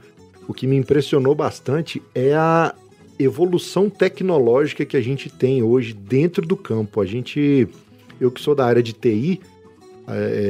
[0.48, 2.74] o que me impressionou bastante é a
[3.18, 7.00] evolução tecnológica que a gente tem hoje dentro do campo.
[7.00, 7.68] A gente,
[8.20, 9.40] eu que sou da área de TI,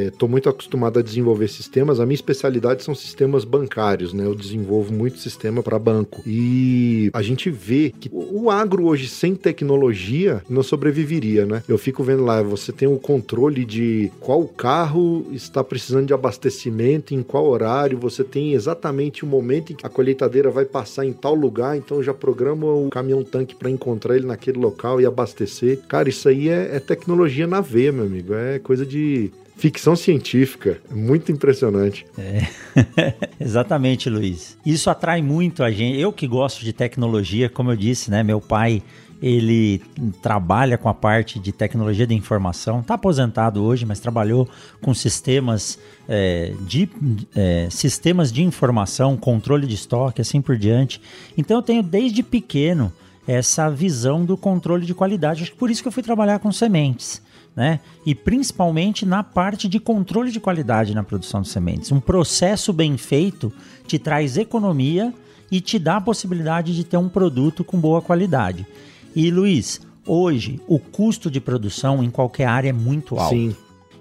[0.06, 2.00] Estou é, muito acostumado a desenvolver sistemas.
[2.00, 4.24] A minha especialidade são sistemas bancários, né?
[4.24, 6.22] Eu desenvolvo muito sistema para banco.
[6.26, 11.62] E a gente vê que o agro hoje sem tecnologia não sobreviveria, né?
[11.68, 17.14] Eu fico vendo lá, você tem o controle de qual carro está precisando de abastecimento,
[17.14, 21.12] em qual horário, você tem exatamente o momento em que a colheitadeira vai passar em
[21.12, 25.80] tal lugar, então já programa o caminhão-tanque para encontrar ele naquele local e abastecer.
[25.88, 28.34] Cara, isso aí é, é tecnologia na veia, meu amigo.
[28.34, 30.80] É coisa de ficção científica.
[30.90, 32.06] Muito impressionante.
[32.18, 32.46] É.
[33.40, 34.58] Exatamente, Luiz.
[34.64, 35.98] Isso atrai muito a gente.
[35.98, 38.22] Eu que gosto de tecnologia, como eu disse, né?
[38.22, 38.82] Meu pai
[39.22, 39.80] ele
[40.20, 44.48] trabalha com a parte de tecnologia de informação, está aposentado hoje, mas trabalhou
[44.80, 46.88] com sistemas é, de
[47.36, 51.00] é, sistemas de informação, controle de estoque, assim por diante.
[51.38, 52.92] Então eu tenho desde pequeno
[53.24, 55.44] essa visão do controle de qualidade.
[55.44, 57.22] Acho que por isso que eu fui trabalhar com sementes
[57.54, 57.80] né?
[58.04, 61.92] E principalmente na parte de controle de qualidade na produção de sementes.
[61.92, 63.52] Um processo bem feito
[63.86, 65.12] te traz economia
[65.50, 68.66] e te dá a possibilidade de ter um produto com boa qualidade.
[69.14, 73.34] E Luiz, hoje o custo de produção em qualquer área é muito alto.
[73.34, 73.54] Sim.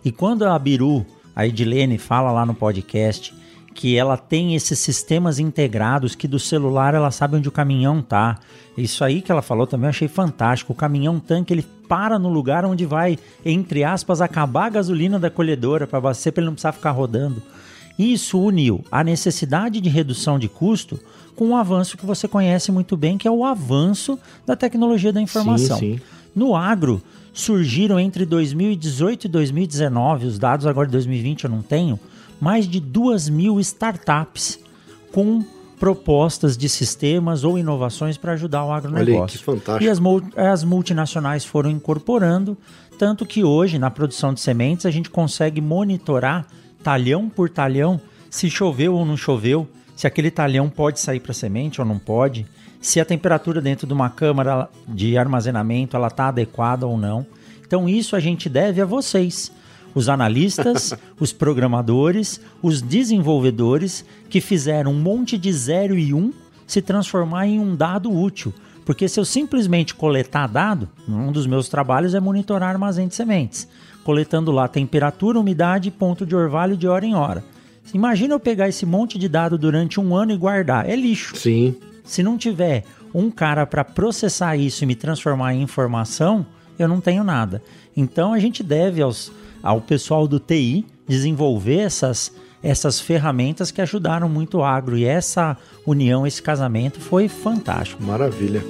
[0.04, 3.34] E quando a Biru, a Edilene, fala lá no podcast
[3.74, 8.40] que ela tem esses sistemas integrados que do celular ela sabe onde o caminhão tá.
[8.78, 10.74] Isso aí que ela falou também eu achei fantástico.
[10.74, 15.30] O caminhão tanque ele para no lugar onde vai, entre aspas, acabar a gasolina da
[15.30, 17.42] colhedora para abastecer para ele não precisar ficar rodando.
[17.98, 21.00] Isso uniu a necessidade de redução de custo
[21.36, 25.22] com um avanço que você conhece muito bem, que é o avanço da tecnologia da
[25.22, 25.78] informação.
[25.78, 26.02] Sim, sim.
[26.36, 27.02] No agro,
[27.34, 32.00] surgiram entre 2018 e 2019, os dados agora de 2020 eu não tenho,
[32.42, 34.60] mais de duas mil startups
[35.14, 35.46] com
[35.80, 39.14] propostas de sistemas ou inovações para ajudar o agronegócio.
[39.14, 39.84] Olha aí, que fantástico.
[39.84, 40.00] E as,
[40.36, 42.58] as multinacionais foram incorporando,
[42.98, 46.46] tanto que hoje, na produção de sementes, a gente consegue monitorar
[46.84, 48.02] talhão por talhão
[48.32, 52.46] se choveu ou não choveu, se aquele talhão pode sair para semente ou não pode,
[52.80, 57.26] se a temperatura dentro de uma câmara de armazenamento ela está adequada ou não.
[57.68, 59.52] Então isso a gente deve a vocês
[59.94, 66.34] os analistas, os programadores, os desenvolvedores que fizeram um monte de zero e um
[66.66, 68.54] se transformar em um dado útil.
[68.86, 73.68] Porque se eu simplesmente coletar dado, um dos meus trabalhos é monitorar armazém de sementes,
[74.04, 77.44] coletando lá temperatura, umidade, ponto de orvalho de hora em hora.
[77.94, 80.90] Imagina eu pegar esse monte de dado durante um ano e guardar.
[80.90, 81.36] É lixo.
[81.36, 81.76] Sim.
[82.04, 86.46] Se não tiver um cara para processar isso e me transformar em informação,
[86.80, 87.62] eu não tenho nada.
[87.96, 92.32] Então a gente deve aos, ao pessoal do TI desenvolver essas,
[92.64, 94.98] essas ferramentas que ajudaram muito o agro.
[94.98, 98.02] E essa união, esse casamento foi fantástico.
[98.04, 98.64] Maravilha.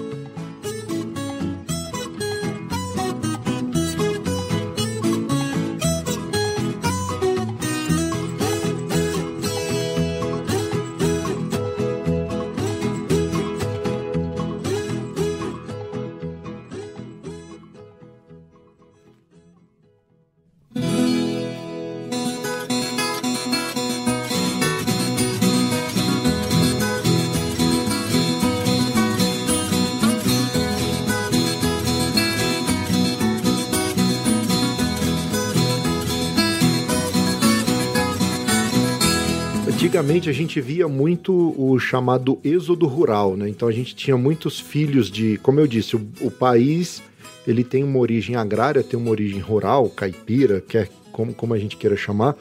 [39.82, 43.50] Antigamente a gente via muito o chamado êxodo rural, né?
[43.50, 47.02] Então a gente tinha muitos filhos de, como eu disse, o, o país
[47.48, 51.78] ele tem uma origem agrária, tem uma origem rural, caipira, quer como, como a gente
[51.78, 52.36] queira chamar.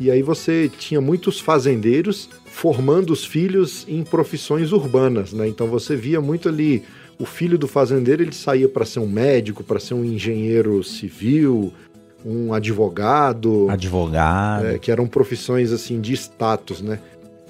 [0.00, 5.46] E aí você tinha muitos fazendeiros formando os filhos em profissões urbanas, né?
[5.46, 6.82] Então você via muito ali
[7.18, 11.70] o filho do fazendeiro, ele saía para ser um médico, para ser um engenheiro civil,
[12.24, 13.68] um advogado.
[13.70, 14.66] Advogado.
[14.66, 16.98] É, que eram profissões assim de status, né?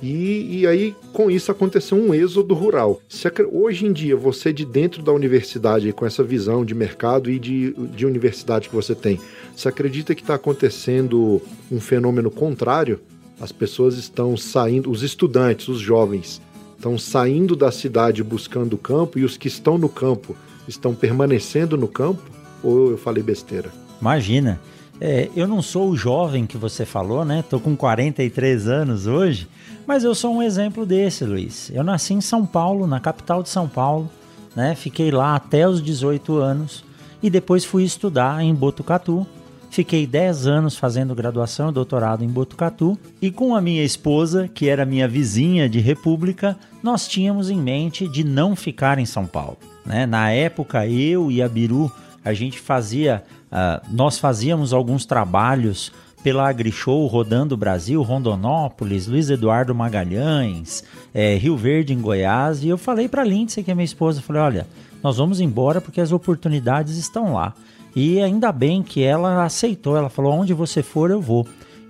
[0.01, 3.01] E, e, aí, com isso, aconteceu um êxodo rural.
[3.09, 7.39] Se, hoje em dia, você de dentro da universidade, com essa visão de mercado e
[7.39, 9.19] de, de universidade que você tem,
[9.55, 13.01] você acredita que está acontecendo um fenômeno contrário?
[13.41, 16.41] As pessoas estão saindo, os estudantes, os jovens,
[16.77, 20.37] estão saindo da cidade buscando o campo e os que estão no campo
[20.69, 22.23] estão permanecendo no campo?
[22.63, 23.88] Ou eu falei besteira?
[24.01, 24.61] Imagina.
[25.01, 27.45] É, eu não sou o jovem que você falou, né?
[27.49, 29.49] Tô com 43 anos hoje,
[29.87, 31.71] mas eu sou um exemplo desse, Luiz.
[31.73, 34.11] Eu nasci em São Paulo, na capital de São Paulo,
[34.57, 34.75] né?
[34.75, 36.85] Fiquei lá até os 18 anos
[37.23, 39.25] e depois fui estudar em Botucatu,
[39.71, 44.69] Fiquei 10 anos fazendo graduação e doutorado em Botucatu e com a minha esposa, que
[44.69, 49.59] era minha vizinha de República, nós tínhamos em mente de não ficar em São Paulo.
[49.85, 50.07] Né?
[50.07, 51.93] Na época, eu e a Biru,
[52.29, 59.31] a gente fazia, uh, nós fazíamos alguns trabalhos pela AgriShow rodando o Brasil, Rondonópolis, Luiz
[59.31, 63.85] Eduardo Magalhães, é, Rio Verde em Goiás, e eu falei para Lindsay, que é minha
[63.85, 64.67] esposa, falei, olha,
[65.03, 67.55] nós vamos embora porque as oportunidades estão lá.
[67.95, 71.47] E ainda bem que ela aceitou, ela falou: onde você for, eu vou.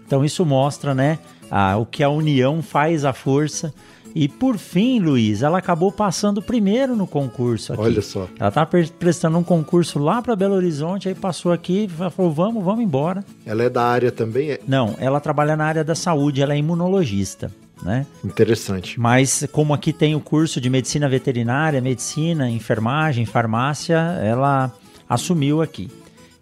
[0.06, 1.18] Então isso mostra, né,
[1.50, 3.74] a, o que a união faz a força.
[4.14, 7.82] E por fim, Luiz, ela acabou passando primeiro no concurso aqui.
[7.82, 8.28] Olha só.
[8.38, 12.64] Ela estava prestando um concurso lá para Belo Horizonte, aí passou aqui e falou: vamos,
[12.64, 13.24] vamos embora.
[13.44, 14.50] Ela é da área também?
[14.52, 14.60] É...
[14.66, 17.52] Não, ela trabalha na área da saúde, ela é imunologista.
[17.82, 18.06] Né?
[18.24, 18.98] Interessante.
[18.98, 24.72] Mas como aqui tem o curso de medicina veterinária, medicina, enfermagem, farmácia, ela
[25.08, 25.88] assumiu aqui.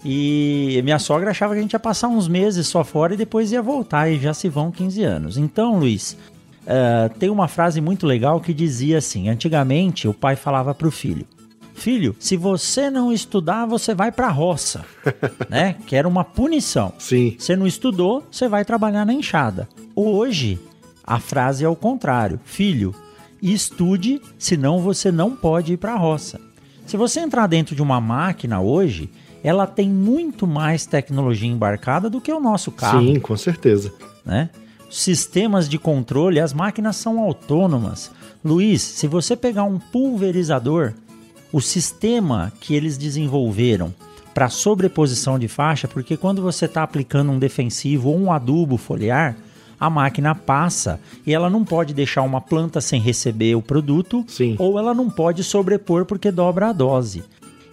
[0.04, 3.50] E minha sogra achava que a gente ia passar uns meses só fora e depois
[3.52, 5.36] ia voltar, e já se vão 15 anos.
[5.36, 6.16] Então, Luiz,
[6.66, 10.90] uh, tem uma frase muito legal que dizia assim: antigamente o pai falava para o
[10.90, 11.26] filho.
[11.74, 14.84] Filho, se você não estudar, você vai para a roça,
[15.48, 15.76] né?
[15.86, 16.92] Que era uma punição.
[16.98, 17.36] Sim.
[17.38, 19.68] Você não estudou, você vai trabalhar na enxada.
[19.94, 20.58] Hoje,
[21.04, 22.40] a frase é o contrário.
[22.44, 22.94] Filho,
[23.42, 26.40] estude, senão você não pode ir para a roça.
[26.86, 29.10] Se você entrar dentro de uma máquina hoje,
[29.44, 33.00] ela tem muito mais tecnologia embarcada do que o nosso carro.
[33.00, 33.92] Sim, com certeza.
[34.24, 34.48] Né?
[34.88, 38.10] Sistemas de controle, as máquinas são autônomas.
[38.44, 40.94] Luiz, se você pegar um pulverizador,
[41.52, 43.92] o sistema que eles desenvolveram
[44.32, 49.34] para sobreposição de faixa, porque quando você está aplicando um defensivo ou um adubo foliar,
[49.78, 54.56] a máquina passa e ela não pode deixar uma planta sem receber o produto, Sim.
[54.58, 57.24] ou ela não pode sobrepor porque dobra a dose.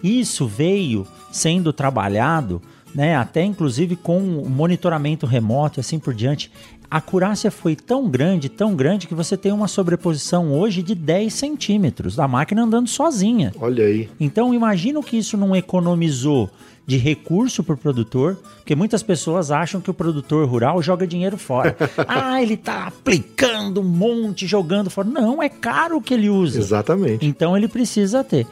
[0.02, 2.60] Isso veio sendo trabalhado,
[2.94, 6.50] né, até inclusive com monitoramento remoto e assim por diante.
[6.94, 11.34] A acurácia foi tão grande, tão grande, que você tem uma sobreposição hoje de 10
[11.34, 13.52] centímetros da máquina andando sozinha.
[13.58, 14.08] Olha aí.
[14.20, 16.48] Então imagina que isso não economizou
[16.86, 21.36] de recurso para o produtor, porque muitas pessoas acham que o produtor rural joga dinheiro
[21.36, 21.76] fora.
[22.06, 25.08] ah, ele está aplicando um monte, jogando fora.
[25.08, 26.60] Não, é caro o que ele usa.
[26.60, 27.26] Exatamente.
[27.26, 28.46] Então ele precisa ter.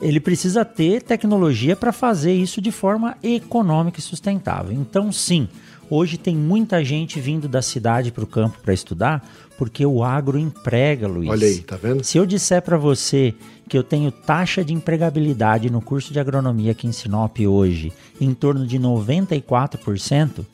[0.00, 4.72] Ele precisa ter tecnologia para fazer isso de forma econômica e sustentável.
[4.72, 5.48] Então, sim,
[5.90, 10.38] hoje tem muita gente vindo da cidade para o campo para estudar, porque o agro
[10.38, 11.28] emprega, Luiz.
[11.28, 12.04] Olha aí, tá vendo?
[12.04, 13.34] Se eu disser para você
[13.68, 18.32] que eu tenho taxa de empregabilidade no curso de agronomia aqui em Sinop hoje em
[18.32, 20.44] torno de 94%,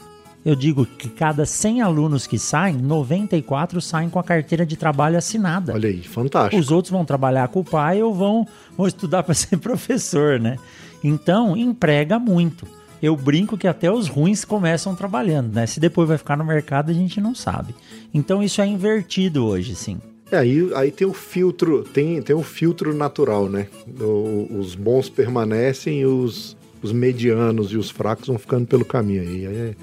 [0.45, 5.17] eu digo que cada 100 alunos que saem, 94 saem com a carteira de trabalho
[5.17, 5.73] assinada.
[5.73, 6.61] Olha aí, fantástico.
[6.61, 10.59] Os outros vão trabalhar com o pai ou vão, vão estudar para ser professor, né?
[11.03, 12.67] Então, emprega muito.
[13.05, 15.67] Eu brinco que até os ruins começam trabalhando, né?
[15.67, 17.75] Se depois vai ficar no mercado, a gente não sabe.
[18.15, 19.99] Então, isso é invertido hoje, sim.
[20.33, 23.67] É, aí, aí tem o filtro, tem, tem um filtro natural, né?
[24.01, 29.21] O, os bons permanecem e os, os medianos e os fracos vão ficando pelo caminho
[29.21, 29.45] aí.
[29.45, 29.75] É,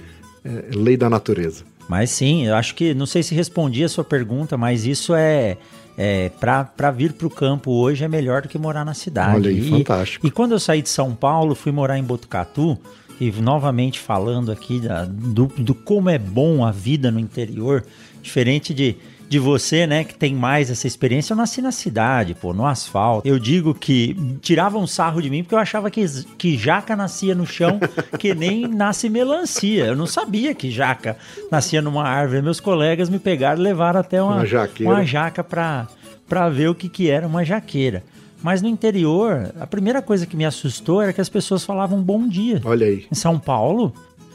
[0.44, 1.64] é lei da natureza.
[1.88, 5.58] Mas sim, eu acho que, não sei se respondi a sua pergunta, mas isso é,
[5.96, 9.36] é para vir para o campo hoje é melhor do que morar na cidade.
[9.36, 10.26] Olha aí, e, fantástico.
[10.26, 12.80] E quando eu saí de São Paulo, fui morar em Botucatu,
[13.22, 17.86] e novamente falando aqui da, do, do como é bom a vida no interior,
[18.24, 18.98] diferente de
[19.32, 23.26] de você, né, que tem mais essa experiência, eu nasci na cidade, pô, no asfalto.
[23.26, 26.06] Eu digo que tiravam um sarro de mim porque eu achava que,
[26.38, 27.80] que jaca nascia no chão,
[28.20, 29.86] que nem nasce melancia.
[29.86, 31.16] Eu não sabia que jaca
[31.50, 32.42] nascia numa árvore.
[32.42, 35.88] Meus colegas me pegaram e levaram até uma, uma, uma jaca pra,
[36.28, 38.04] pra ver o que, que era uma jaqueira.
[38.42, 42.28] Mas no interior, a primeira coisa que me assustou era que as pessoas falavam bom
[42.28, 42.62] dia.
[42.66, 43.06] Olha aí.
[43.12, 43.94] Em São Paulo,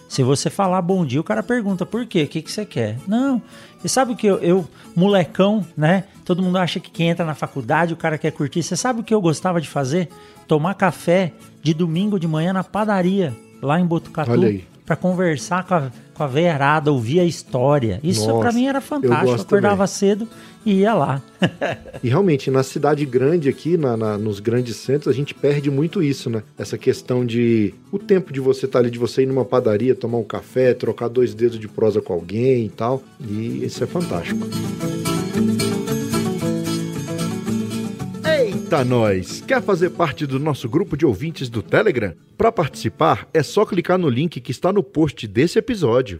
[0.08, 2.22] se você falar bom dia, o cara pergunta por quê?
[2.22, 2.96] O que, que você quer?
[3.06, 3.42] Não.
[3.84, 6.04] E sabe o que eu, eu, molecão, né?
[6.24, 8.62] Todo mundo acha que quem entra na faculdade o cara quer curtir.
[8.62, 10.08] Você sabe o que eu gostava de fazer?
[10.46, 14.30] Tomar café de domingo de manhã na padaria, lá em Botucatu.
[14.84, 18.00] Pra conversar com a, com a veiarada, ouvir a história.
[18.02, 19.28] Isso para mim era fantástico.
[19.28, 19.86] Eu acordava também.
[19.86, 20.28] cedo
[20.64, 21.22] e ia lá.
[22.02, 26.02] e realmente, na cidade grande aqui, na, na, nos grandes centros, a gente perde muito
[26.02, 26.42] isso, né?
[26.58, 29.94] Essa questão de o tempo de você estar tá ali, de você ir numa padaria,
[29.94, 33.02] tomar um café, trocar dois dedos de prosa com alguém e tal.
[33.20, 34.46] E isso é fantástico.
[38.66, 39.44] Eita, nós!
[39.46, 42.12] Quer fazer parte do nosso grupo de ouvintes do Telegram?
[42.36, 46.18] Para participar, é só clicar no link que está no post desse episódio.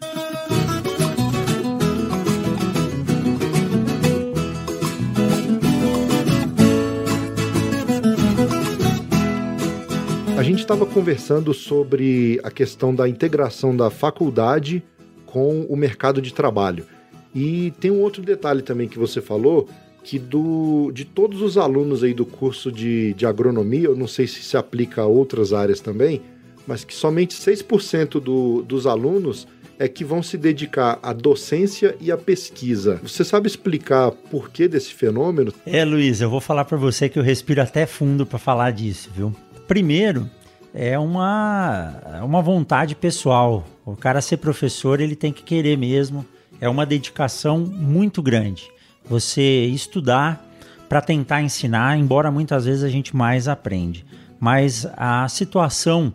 [10.38, 14.84] A gente estava conversando sobre a questão da integração da faculdade
[15.26, 16.86] com o mercado de trabalho.
[17.34, 19.68] E tem um outro detalhe também que você falou,
[20.06, 24.24] que do, de todos os alunos aí do curso de, de agronomia, eu não sei
[24.28, 26.22] se se aplica a outras áreas também,
[26.64, 29.48] mas que somente 6% do, dos alunos
[29.80, 33.00] é que vão se dedicar à docência e à pesquisa.
[33.02, 35.52] Você sabe explicar por que desse fenômeno?
[35.66, 39.10] É, Luiz, eu vou falar para você que eu respiro até fundo para falar disso,
[39.12, 39.34] viu?
[39.66, 40.30] Primeiro,
[40.72, 43.66] é uma, é uma vontade pessoal.
[43.84, 46.24] O cara ser professor, ele tem que querer mesmo.
[46.60, 48.75] É uma dedicação muito grande.
[49.08, 50.44] Você estudar
[50.88, 54.04] para tentar ensinar, embora muitas vezes a gente mais aprende.
[54.38, 56.12] Mas a situação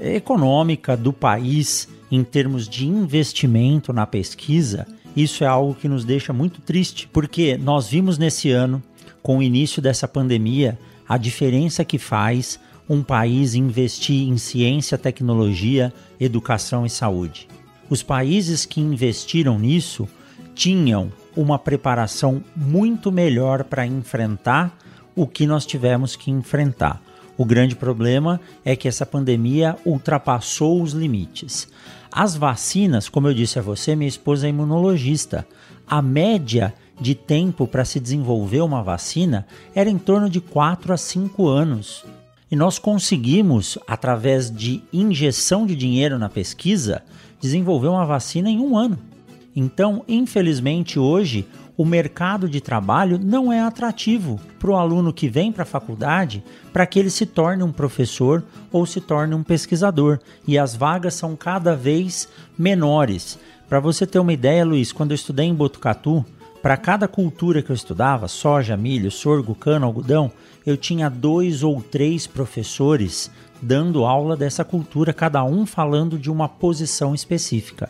[0.00, 6.32] econômica do país em termos de investimento na pesquisa, isso é algo que nos deixa
[6.32, 8.82] muito triste, porque nós vimos nesse ano,
[9.22, 10.78] com o início dessa pandemia,
[11.08, 17.48] a diferença que faz um país investir em ciência, tecnologia, educação e saúde.
[17.90, 20.08] Os países que investiram nisso
[20.54, 24.76] tinham uma preparação muito melhor para enfrentar
[25.14, 27.00] o que nós tivemos que enfrentar.
[27.38, 31.68] O grande problema é que essa pandemia ultrapassou os limites.
[32.10, 35.46] As vacinas, como eu disse a você, minha esposa é imunologista.
[35.86, 40.96] A média de tempo para se desenvolver uma vacina era em torno de 4 a
[40.96, 42.04] 5 anos.
[42.50, 47.02] E nós conseguimos, através de injeção de dinheiro na pesquisa,
[47.40, 48.98] desenvolver uma vacina em um ano.
[49.56, 51.48] Então, infelizmente, hoje
[51.78, 56.44] o mercado de trabalho não é atrativo para o aluno que vem para a faculdade
[56.74, 60.18] para que ele se torne um professor ou se torne um pesquisador.
[60.46, 62.28] E as vagas são cada vez
[62.58, 63.38] menores.
[63.66, 66.24] Para você ter uma ideia, Luiz, quando eu estudei em Botucatu,
[66.60, 70.30] para cada cultura que eu estudava, soja, milho, sorgo, cana, algodão,
[70.66, 73.30] eu tinha dois ou três professores
[73.62, 77.88] dando aula dessa cultura, cada um falando de uma posição específica.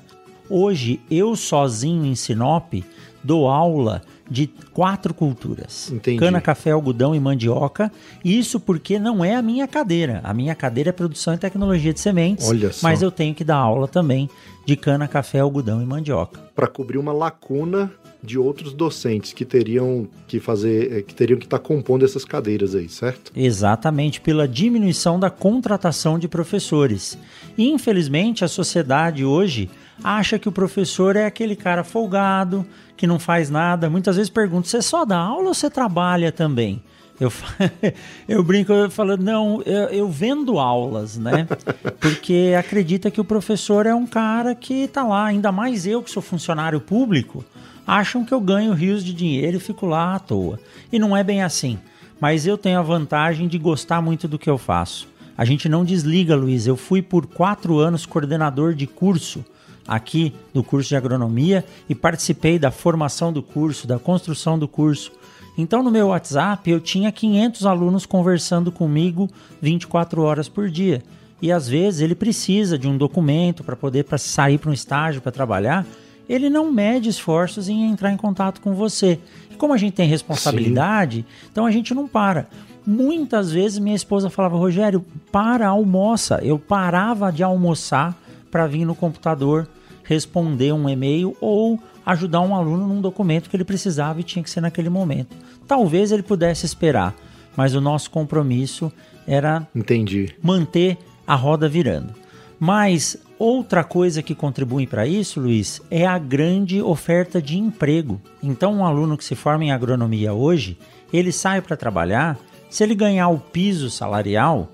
[0.48, 2.74] Hoje, eu sozinho em Sinop
[3.22, 6.18] dou aula de quatro culturas: Entendi.
[6.18, 7.90] cana, café, algodão e mandioca.
[8.24, 10.20] Isso porque não é a minha cadeira.
[10.24, 12.48] A minha cadeira é produção e tecnologia de sementes.
[12.48, 12.86] Olha só.
[12.86, 14.28] Mas eu tenho que dar aula também
[14.64, 16.40] de cana, café, algodão e mandioca.
[16.54, 17.90] Para cobrir uma lacuna
[18.22, 22.74] de outros docentes que teriam que fazer, eh, que teriam que estar compondo essas cadeiras
[22.74, 23.30] aí, certo?
[23.36, 27.16] Exatamente, pela diminuição da contratação de professores.
[27.56, 29.70] E, infelizmente, a sociedade hoje
[30.02, 32.66] acha que o professor é aquele cara folgado,
[32.96, 33.90] que não faz nada.
[33.90, 36.82] Muitas vezes pergunto: você só dá aula ou você trabalha também?
[37.18, 37.32] Eu,
[38.28, 41.48] eu brinco falando, não, eu, eu, vendo aulas, né?
[41.98, 46.10] Porque acredita que o professor é um cara que tá lá, ainda mais eu que
[46.10, 47.44] sou funcionário público,
[47.86, 50.60] acham que eu ganho rios de dinheiro e fico lá à toa.
[50.92, 51.78] E não é bem assim.
[52.20, 55.08] Mas eu tenho a vantagem de gostar muito do que eu faço.
[55.36, 56.66] A gente não desliga, Luiz.
[56.66, 59.44] Eu fui por quatro anos coordenador de curso
[59.86, 65.12] aqui do curso de agronomia e participei da formação do curso, da construção do curso.
[65.58, 69.28] Então, no meu WhatsApp, eu tinha 500 alunos conversando comigo
[69.60, 71.02] 24 horas por dia.
[71.40, 75.22] E às vezes ele precisa de um documento para poder pra sair para um estágio
[75.22, 75.86] para trabalhar.
[76.28, 79.18] Ele não mede esforços em entrar em contato com você.
[79.50, 81.48] E como a gente tem responsabilidade, Sim.
[81.50, 82.48] então a gente não para.
[82.86, 86.40] Muitas vezes minha esposa falava, Rogério, para, almoça.
[86.42, 88.16] Eu parava de almoçar
[88.50, 89.68] para vir no computador
[90.06, 94.50] responder um e-mail ou ajudar um aluno num documento que ele precisava e tinha que
[94.50, 95.36] ser naquele momento.
[95.66, 97.14] Talvez ele pudesse esperar,
[97.56, 98.92] mas o nosso compromisso
[99.26, 100.34] era Entendi.
[100.40, 100.96] manter
[101.26, 102.14] a roda virando.
[102.58, 108.20] Mas outra coisa que contribui para isso, Luiz, é a grande oferta de emprego.
[108.42, 110.78] Então, um aluno que se forma em agronomia hoje,
[111.12, 112.38] ele sai para trabalhar,
[112.70, 114.70] se ele ganhar o piso salarial,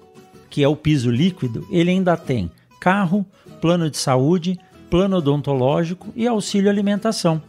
[0.51, 3.25] que é o piso líquido, ele ainda tem carro,
[3.61, 4.59] plano de saúde,
[4.93, 7.41] plano odontológico e auxílio alimentação.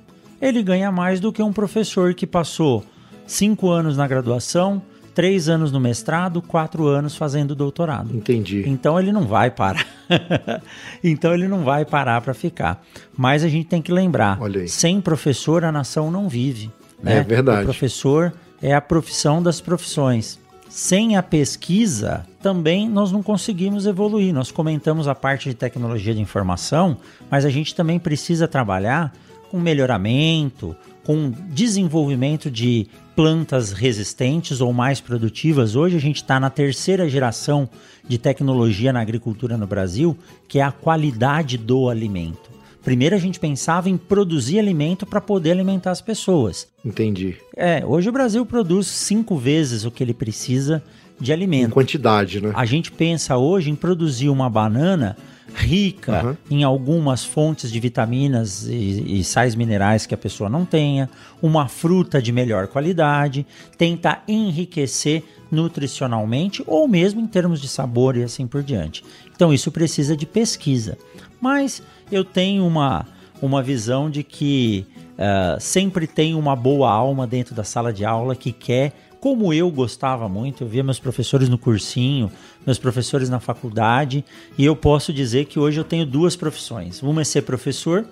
[0.42, 2.86] Ele ganha mais do que um professor que passou
[3.28, 4.82] cinco anos na graduação,
[5.14, 8.16] três anos no mestrado, quatro anos fazendo doutorado.
[8.16, 8.64] Entendi.
[8.66, 9.86] Então ele não vai parar.
[11.04, 12.82] então ele não vai parar para ficar.
[13.18, 16.72] Mas a gente tem que lembrar: sem professor a nação não vive.
[17.04, 17.18] Né?
[17.18, 17.64] É verdade.
[17.64, 20.40] O professor é a profissão das profissões
[20.74, 24.34] sem a pesquisa, também nós não conseguimos evoluir.
[24.34, 26.98] Nós comentamos a parte de tecnologia de informação,
[27.30, 29.14] mas a gente também precisa trabalhar
[29.52, 35.76] com melhoramento, com desenvolvimento de plantas resistentes ou mais produtivas.
[35.76, 37.70] Hoje a gente está na terceira geração
[38.08, 40.18] de tecnologia na agricultura no Brasil,
[40.48, 42.53] que é a qualidade do alimento.
[42.84, 46.68] Primeiro a gente pensava em produzir alimento para poder alimentar as pessoas.
[46.84, 47.38] Entendi.
[47.56, 50.84] É, hoje o Brasil produz cinco vezes o que ele precisa
[51.20, 51.72] de Em alimento.
[51.72, 52.52] quantidade, né?
[52.54, 55.16] A gente pensa hoje em produzir uma banana
[55.56, 56.38] rica Aham.
[56.50, 61.10] em algumas fontes de vitaminas e, e sais minerais que a pessoa não tenha,
[61.42, 63.46] uma fruta de melhor qualidade,
[63.78, 69.04] tentar enriquecer nutricionalmente ou mesmo em termos de sabor e assim por diante.
[69.36, 70.98] Então isso precisa de pesquisa.
[71.44, 73.06] Mas eu tenho uma,
[73.42, 74.86] uma visão de que
[75.18, 79.70] ah, sempre tem uma boa alma dentro da sala de aula que quer como eu
[79.72, 82.30] gostava muito, eu via meus professores no cursinho,
[82.66, 84.24] meus professores na faculdade,
[84.58, 87.02] e eu posso dizer que hoje eu tenho duas profissões.
[87.02, 88.06] Uma é ser professor,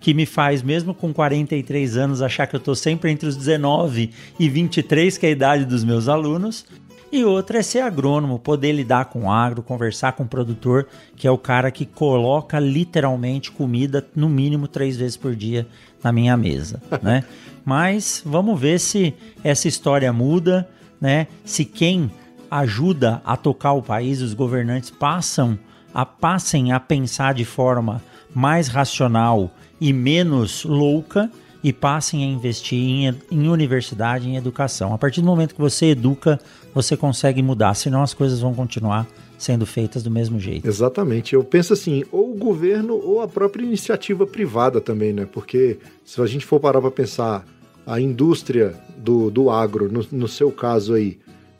[0.00, 4.10] que me faz, mesmo com 43 anos, achar que eu estou sempre entre os 19
[4.36, 6.66] e 23, que é a idade dos meus alunos.
[7.10, 10.86] E outra é ser agrônomo, poder lidar com agro, conversar com o produtor,
[11.16, 15.66] que é o cara que coloca literalmente comida no mínimo três vezes por dia
[16.02, 17.24] na minha mesa, né?
[17.64, 20.68] Mas vamos ver se essa história muda,
[21.00, 21.26] né?
[21.44, 22.10] Se quem
[22.50, 25.58] ajuda a tocar o país, os governantes passam
[25.92, 28.02] a passem a pensar de forma
[28.34, 29.50] mais racional
[29.80, 31.30] e menos louca
[31.68, 34.94] e passem a investir em, em universidade, em educação.
[34.94, 36.40] A partir do momento que você educa,
[36.74, 39.06] você consegue mudar, senão as coisas vão continuar
[39.36, 40.66] sendo feitas do mesmo jeito.
[40.66, 41.34] Exatamente.
[41.34, 45.28] Eu penso assim, ou o governo ou a própria iniciativa privada também, né?
[45.30, 47.46] Porque se a gente for parar para pensar
[47.86, 51.18] a indústria do, do agro, no, no seu caso aí,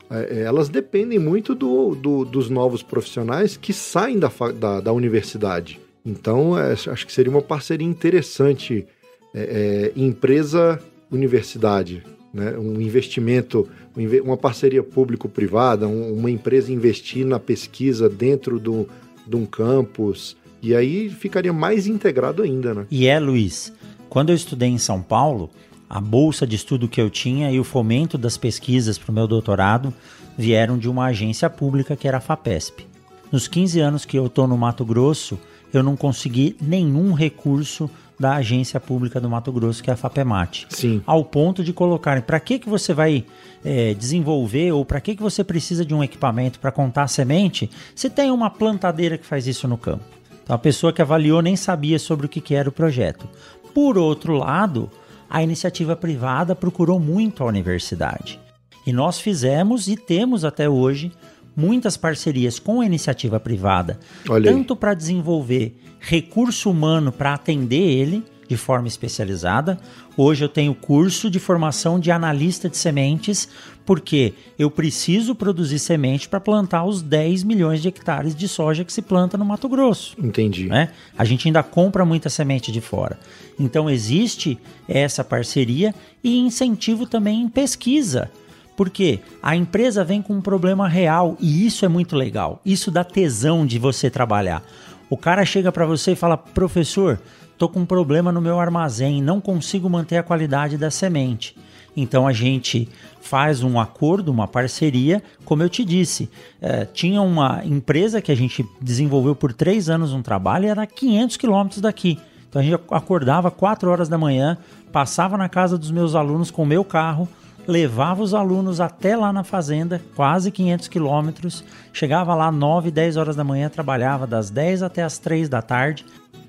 [0.09, 4.91] é, é, elas dependem muito do, do- dos novos profissionais que saem da, da, da
[4.91, 5.79] universidade.
[6.03, 8.87] Então, é, acho que seria uma parceria interessante
[9.33, 12.03] é, é, empresa-universidade,
[12.33, 12.55] né?
[12.57, 18.87] um investimento, um inve- uma parceria público-privada, um- uma empresa investir na pesquisa dentro do,
[19.27, 22.85] de um campus, e aí ficaria mais integrado ainda, né?
[22.91, 23.71] E é, Luiz,
[24.09, 25.49] quando eu estudei em São Paulo,
[25.89, 29.27] a bolsa de estudo que eu tinha e o fomento das pesquisas para o meu
[29.27, 29.93] doutorado
[30.37, 32.85] vieram de uma agência pública que era a FAPESP.
[33.31, 35.39] Nos 15 anos que eu estou no Mato Grosso,
[35.73, 40.67] eu não consegui nenhum recurso da agência pública do Mato Grosso, que é a FAPEMAT
[40.69, 41.01] Sim.
[41.05, 43.25] ao ponto de colocarem para que, que você vai
[43.63, 47.69] é, desenvolver ou para que, que você precisa de um equipamento para contar a semente
[47.95, 50.03] se tem uma plantadeira que faz isso no campo.
[50.43, 53.27] Então a pessoa que avaliou nem sabia sobre o que, que era o projeto.
[53.73, 54.89] Por outro lado,
[55.29, 58.39] a iniciativa privada procurou muito a universidade.
[58.85, 61.11] E nós fizemos e temos até hoje
[61.55, 63.99] muitas parcerias com a iniciativa privada,
[64.43, 69.77] tanto para desenvolver recurso humano para atender ele de forma especializada.
[70.17, 73.47] Hoje eu tenho curso de formação de analista de sementes,
[73.85, 78.91] porque eu preciso produzir semente para plantar os 10 milhões de hectares de soja que
[78.91, 80.67] se planta no Mato Grosso Entendi.
[80.67, 80.89] né?
[81.15, 83.19] A gente ainda compra muita semente de fora.
[83.59, 85.93] Então existe essa parceria
[86.23, 88.31] e incentivo também em pesquisa.
[88.75, 92.61] Porque a empresa vem com um problema real e isso é muito legal.
[92.65, 94.63] Isso dá tesão de você trabalhar.
[95.09, 97.19] O cara chega para você e fala: "Professor,
[97.57, 101.55] tô com um problema no meu armazém, não consigo manter a qualidade da semente".
[101.97, 102.87] Então a gente
[103.19, 106.29] faz um acordo, uma parceria, como eu te disse.
[106.61, 110.83] eh, tinha uma empresa que a gente desenvolveu por três anos um trabalho e era
[110.83, 112.19] a 500 quilômetros daqui.
[112.47, 114.57] Então a gente acordava 4 horas da manhã,
[114.91, 117.27] passava na casa dos meus alunos com o meu carro,
[117.69, 121.63] levava os alunos até lá na fazenda, quase 500 quilômetros,
[121.93, 126.03] chegava lá 9, 10 horas da manhã, trabalhava das 10 até as 3 da tarde,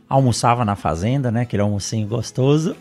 [0.08, 1.42] almoçava na fazenda, né?
[1.42, 2.74] Aquele almocinho gostoso.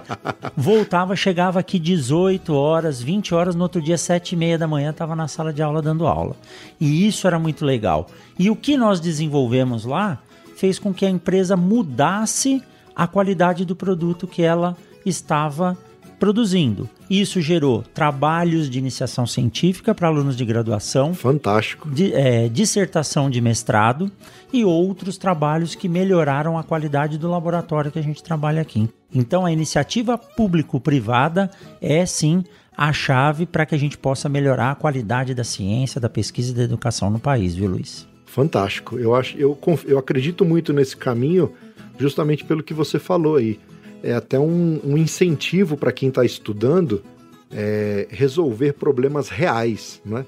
[0.56, 4.90] Voltava, chegava aqui 18 horas, 20 horas, no outro dia, 7 e meia da manhã,
[4.90, 6.34] estava na sala de aula dando aula.
[6.80, 8.06] E isso era muito legal.
[8.38, 10.18] E o que nós desenvolvemos lá
[10.56, 12.62] fez com que a empresa mudasse
[12.96, 15.76] a qualidade do produto que ela estava
[16.18, 16.88] produzindo.
[17.14, 21.90] Isso gerou trabalhos de iniciação científica para alunos de graduação, Fantástico.
[21.90, 24.10] di- é, dissertação de mestrado
[24.50, 28.88] e outros trabalhos que melhoraram a qualidade do laboratório que a gente trabalha aqui.
[29.14, 31.50] Então, a iniciativa público-privada
[31.82, 32.42] é sim
[32.74, 36.54] a chave para que a gente possa melhorar a qualidade da ciência, da pesquisa e
[36.54, 38.06] da educação no país, viu, Luiz?
[38.24, 38.98] Fantástico.
[38.98, 41.52] Eu acho, eu, eu acredito muito nesse caminho,
[41.98, 43.60] justamente pelo que você falou aí.
[44.02, 47.02] É até um, um incentivo para quem está estudando
[47.50, 50.24] é, resolver problemas reais, né?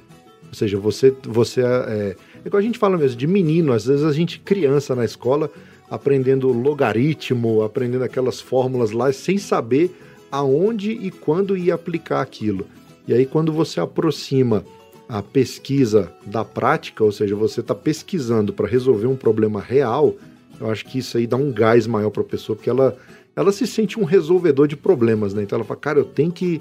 [0.48, 2.16] Ou seja, você, você é, é
[2.46, 3.72] igual a gente fala mesmo de menino.
[3.72, 5.50] Às vezes a gente criança na escola
[5.90, 9.90] aprendendo logaritmo, aprendendo aquelas fórmulas lá sem saber
[10.30, 12.66] aonde e quando ia aplicar aquilo.
[13.06, 14.64] E aí quando você aproxima
[15.08, 20.14] a pesquisa da prática, ou seja, você está pesquisando para resolver um problema real,
[20.60, 22.96] eu acho que isso aí dá um gás maior para a pessoa, porque ela,
[23.36, 25.42] ela se sente um resolvedor de problemas, né?
[25.42, 26.60] Então ela fala, cara, eu tenho que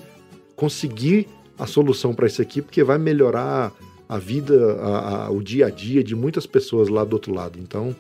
[0.56, 3.72] conseguir a solução para isso aqui, porque vai melhorar
[4.08, 7.60] a vida, a, a, o dia a dia de muitas pessoas lá do outro lado.
[7.60, 7.96] Então,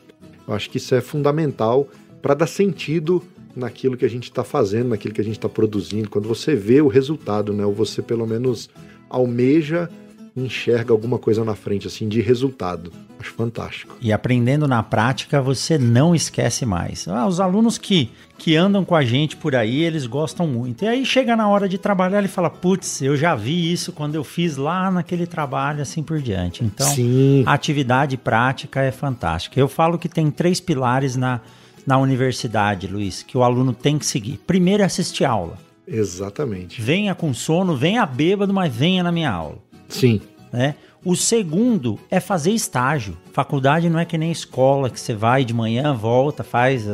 [0.47, 1.87] eu acho que isso é fundamental
[2.21, 3.21] para dar sentido
[3.55, 6.09] naquilo que a gente está fazendo, naquilo que a gente está produzindo.
[6.09, 7.65] Quando você vê o resultado, né?
[7.65, 8.69] Ou você pelo menos
[9.09, 9.89] almeja
[10.35, 12.91] enxerga alguma coisa na frente, assim, de resultado.
[13.23, 13.95] Acho fantástico.
[14.01, 17.07] E aprendendo na prática, você não esquece mais.
[17.07, 20.83] Ah, os alunos que, que andam com a gente por aí, eles gostam muito.
[20.83, 24.15] E aí chega na hora de trabalhar, ele fala: Putz, eu já vi isso quando
[24.15, 26.65] eu fiz lá naquele trabalho, assim por diante.
[26.65, 27.43] Então, Sim.
[27.45, 29.57] a atividade prática é fantástica.
[29.57, 31.39] Eu falo que tem três pilares na,
[31.87, 34.37] na universidade, Luiz, que o aluno tem que seguir.
[34.45, 35.57] Primeiro é assistir aula.
[35.87, 36.81] Exatamente.
[36.81, 39.59] Venha com sono, venha bêbado, mas venha na minha aula.
[39.87, 40.19] Sim.
[40.51, 40.75] Né?
[41.05, 43.17] O segundo é fazer estágio.
[43.33, 46.85] Faculdade não é que nem escola, que você vai de manhã, volta, faz.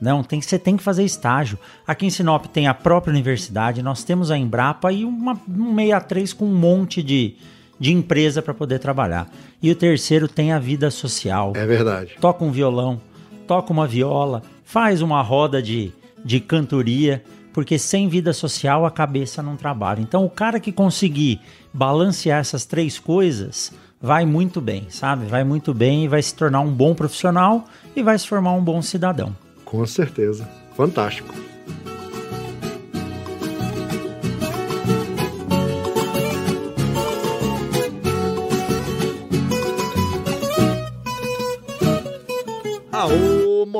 [0.00, 1.58] Não, tem, você tem que fazer estágio.
[1.84, 6.32] Aqui em Sinop tem a própria universidade, nós temos a Embrapa e uma, um 63
[6.32, 7.34] com um monte de,
[7.78, 9.28] de empresa para poder trabalhar.
[9.60, 11.52] E o terceiro tem a vida social.
[11.56, 12.14] É verdade.
[12.20, 13.00] Toca um violão,
[13.48, 15.92] toca uma viola, faz uma roda de,
[16.24, 17.20] de cantoria
[17.52, 20.00] porque sem vida social a cabeça não trabalha.
[20.00, 21.40] Então, o cara que conseguir
[21.72, 25.26] balancear essas três coisas vai muito bem, sabe?
[25.26, 28.62] Vai muito bem e vai se tornar um bom profissional e vai se formar um
[28.62, 29.36] bom cidadão.
[29.64, 30.48] Com certeza.
[30.74, 31.34] Fantástico.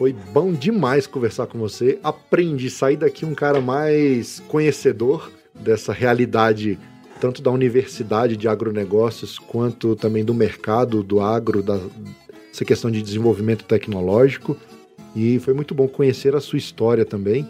[0.00, 1.98] Foi bom demais conversar com você.
[2.02, 6.78] Aprendi, sair daqui um cara mais conhecedor dessa realidade,
[7.20, 11.78] tanto da universidade de agronegócios, quanto também do mercado do agro, da,
[12.50, 14.56] essa questão de desenvolvimento tecnológico.
[15.14, 17.46] E foi muito bom conhecer a sua história também.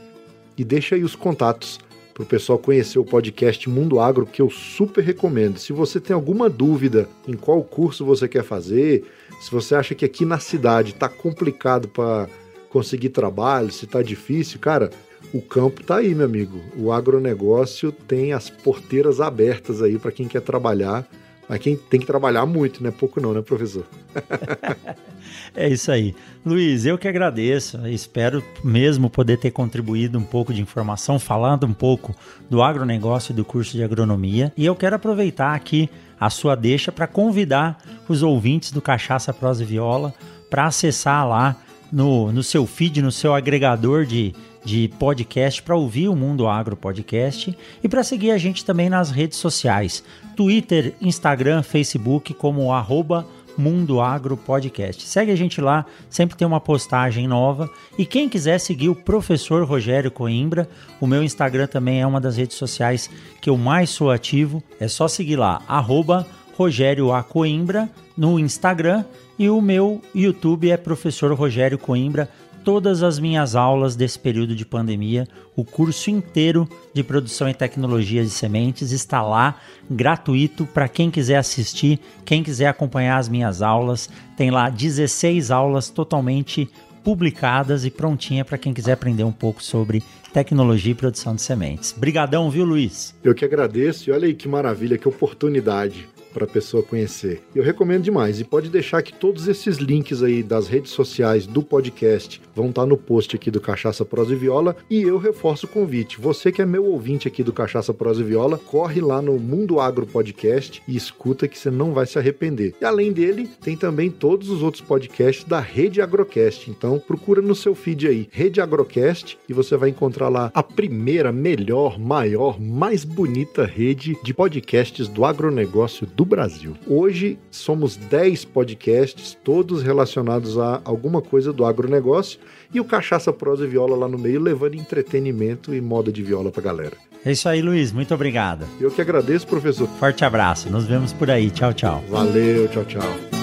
[0.58, 1.78] E deixa aí os contatos
[2.12, 5.56] para o pessoal conhecer o podcast Mundo Agro, que eu super recomendo.
[5.56, 9.04] Se você tem alguma dúvida em qual curso você quer fazer,
[9.40, 12.28] se você acha que aqui na cidade está complicado para
[12.70, 14.90] conseguir trabalho, se está difícil, cara,
[15.32, 16.60] o campo está aí, meu amigo.
[16.76, 21.06] O agronegócio tem as porteiras abertas aí para quem quer trabalhar.
[21.48, 23.84] Mas quem tem que trabalhar muito, não é pouco não, né, professor?
[25.54, 26.14] é isso aí.
[26.46, 27.76] Luiz, eu que agradeço.
[27.88, 32.14] Espero mesmo poder ter contribuído um pouco de informação, falando um pouco
[32.48, 34.52] do agronegócio e do curso de agronomia.
[34.56, 35.90] E eu quero aproveitar aqui
[36.20, 40.14] a sua deixa para convidar os ouvintes do Cachaça Prosa e Viola
[40.48, 41.56] para acessar lá
[41.92, 44.34] no, no seu feed, no seu agregador de,
[44.64, 49.10] de podcast para ouvir o Mundo Agro Podcast e para seguir a gente também nas
[49.10, 50.02] redes sociais,
[50.36, 53.26] Twitter, Instagram, Facebook como arroba
[53.56, 55.06] Mundo Agro Podcast.
[55.06, 57.70] Segue a gente lá, sempre tem uma postagem nova.
[57.98, 60.68] E quem quiser seguir o professor Rogério Coimbra,
[61.00, 63.10] o meu Instagram também é uma das redes sociais
[63.40, 64.62] que eu mais sou ativo.
[64.78, 66.26] É só seguir lá, arroba
[66.56, 67.22] Rogério A.
[67.22, 69.04] Coimbra no Instagram
[69.40, 72.28] e o meu YouTube é Professor Rogério Coimbra
[72.62, 75.26] todas as minhas aulas desse período de pandemia,
[75.56, 79.58] o curso inteiro de produção e tecnologia de sementes está lá,
[79.90, 84.10] gratuito para quem quiser assistir, quem quiser acompanhar as minhas aulas.
[84.36, 86.68] Tem lá 16 aulas totalmente
[87.02, 90.02] publicadas e prontinha para quem quiser aprender um pouco sobre
[90.34, 91.94] tecnologia e produção de sementes.
[91.96, 93.14] Brigadão, viu, Luiz?
[93.24, 97.42] Eu que agradeço e olha aí que maravilha, que oportunidade para a pessoa conhecer.
[97.54, 101.62] Eu recomendo demais e pode deixar que todos esses links aí das redes sociais do
[101.62, 105.66] podcast vão estar tá no post aqui do Cachaça Prosa e Viola e eu reforço
[105.66, 106.20] o convite.
[106.20, 109.80] Você que é meu ouvinte aqui do Cachaça Prosa e Viola, corre lá no Mundo
[109.80, 112.74] Agro Podcast e escuta que você não vai se arrepender.
[112.80, 116.70] E além dele, tem também todos os outros podcasts da Rede Agrocast.
[116.70, 121.32] Então procura no seu feed aí, Rede Agrocast, e você vai encontrar lá a primeira,
[121.32, 126.74] melhor, maior, mais bonita rede de podcasts do agronegócio do Brasil.
[126.86, 132.38] Hoje somos 10 podcasts, todos relacionados a alguma coisa do agronegócio,
[132.72, 136.50] e o Cachaça, Prosa e Viola lá no meio, levando entretenimento e moda de viola
[136.50, 136.96] pra galera.
[137.24, 137.92] É isso aí, Luiz.
[137.92, 138.66] Muito obrigado.
[138.80, 139.88] Eu que agradeço, professor.
[139.98, 140.70] Forte abraço.
[140.70, 141.50] Nos vemos por aí.
[141.50, 142.02] Tchau, tchau.
[142.08, 143.39] Valeu, tchau, tchau.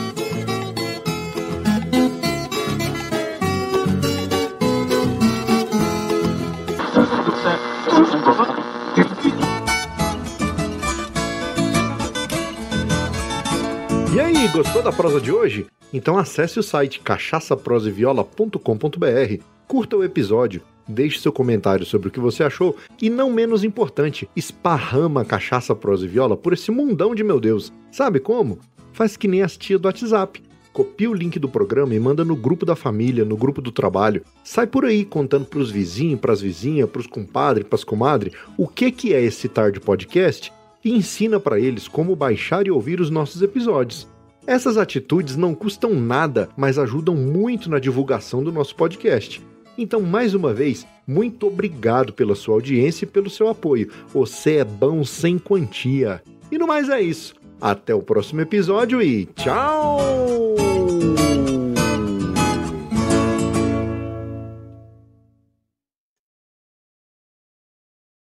[14.58, 15.68] Gostou da prosa de hoje?
[15.94, 22.44] Então acesse o site cachaçaproseviola.com.br, curta o episódio, deixe seu comentário sobre o que você
[22.44, 27.40] achou e, não menos importante, esparrama cachaça, prosa e viola por esse mundão de meu
[27.40, 27.72] Deus.
[27.92, 28.58] Sabe como?
[28.94, 30.42] Faz que nem as tia do WhatsApp.
[30.74, 34.24] Copia o link do programa e manda no grupo da família, no grupo do trabalho.
[34.44, 39.14] Sai por aí contando pros vizinhos, pras vizinhas, pros compadres, pras comadres, o que que
[39.14, 40.52] é esse tarde podcast
[40.84, 44.17] e ensina para eles como baixar e ouvir os nossos episódios.
[44.48, 49.42] Essas atitudes não custam nada, mas ajudam muito na divulgação do nosso podcast.
[49.78, 53.92] Então, mais uma vez, muito obrigado pela sua audiência e pelo seu apoio.
[54.14, 56.24] Você é bom sem quantia.
[56.50, 57.36] E no mais é isso.
[57.60, 60.56] Até o próximo episódio e tchau!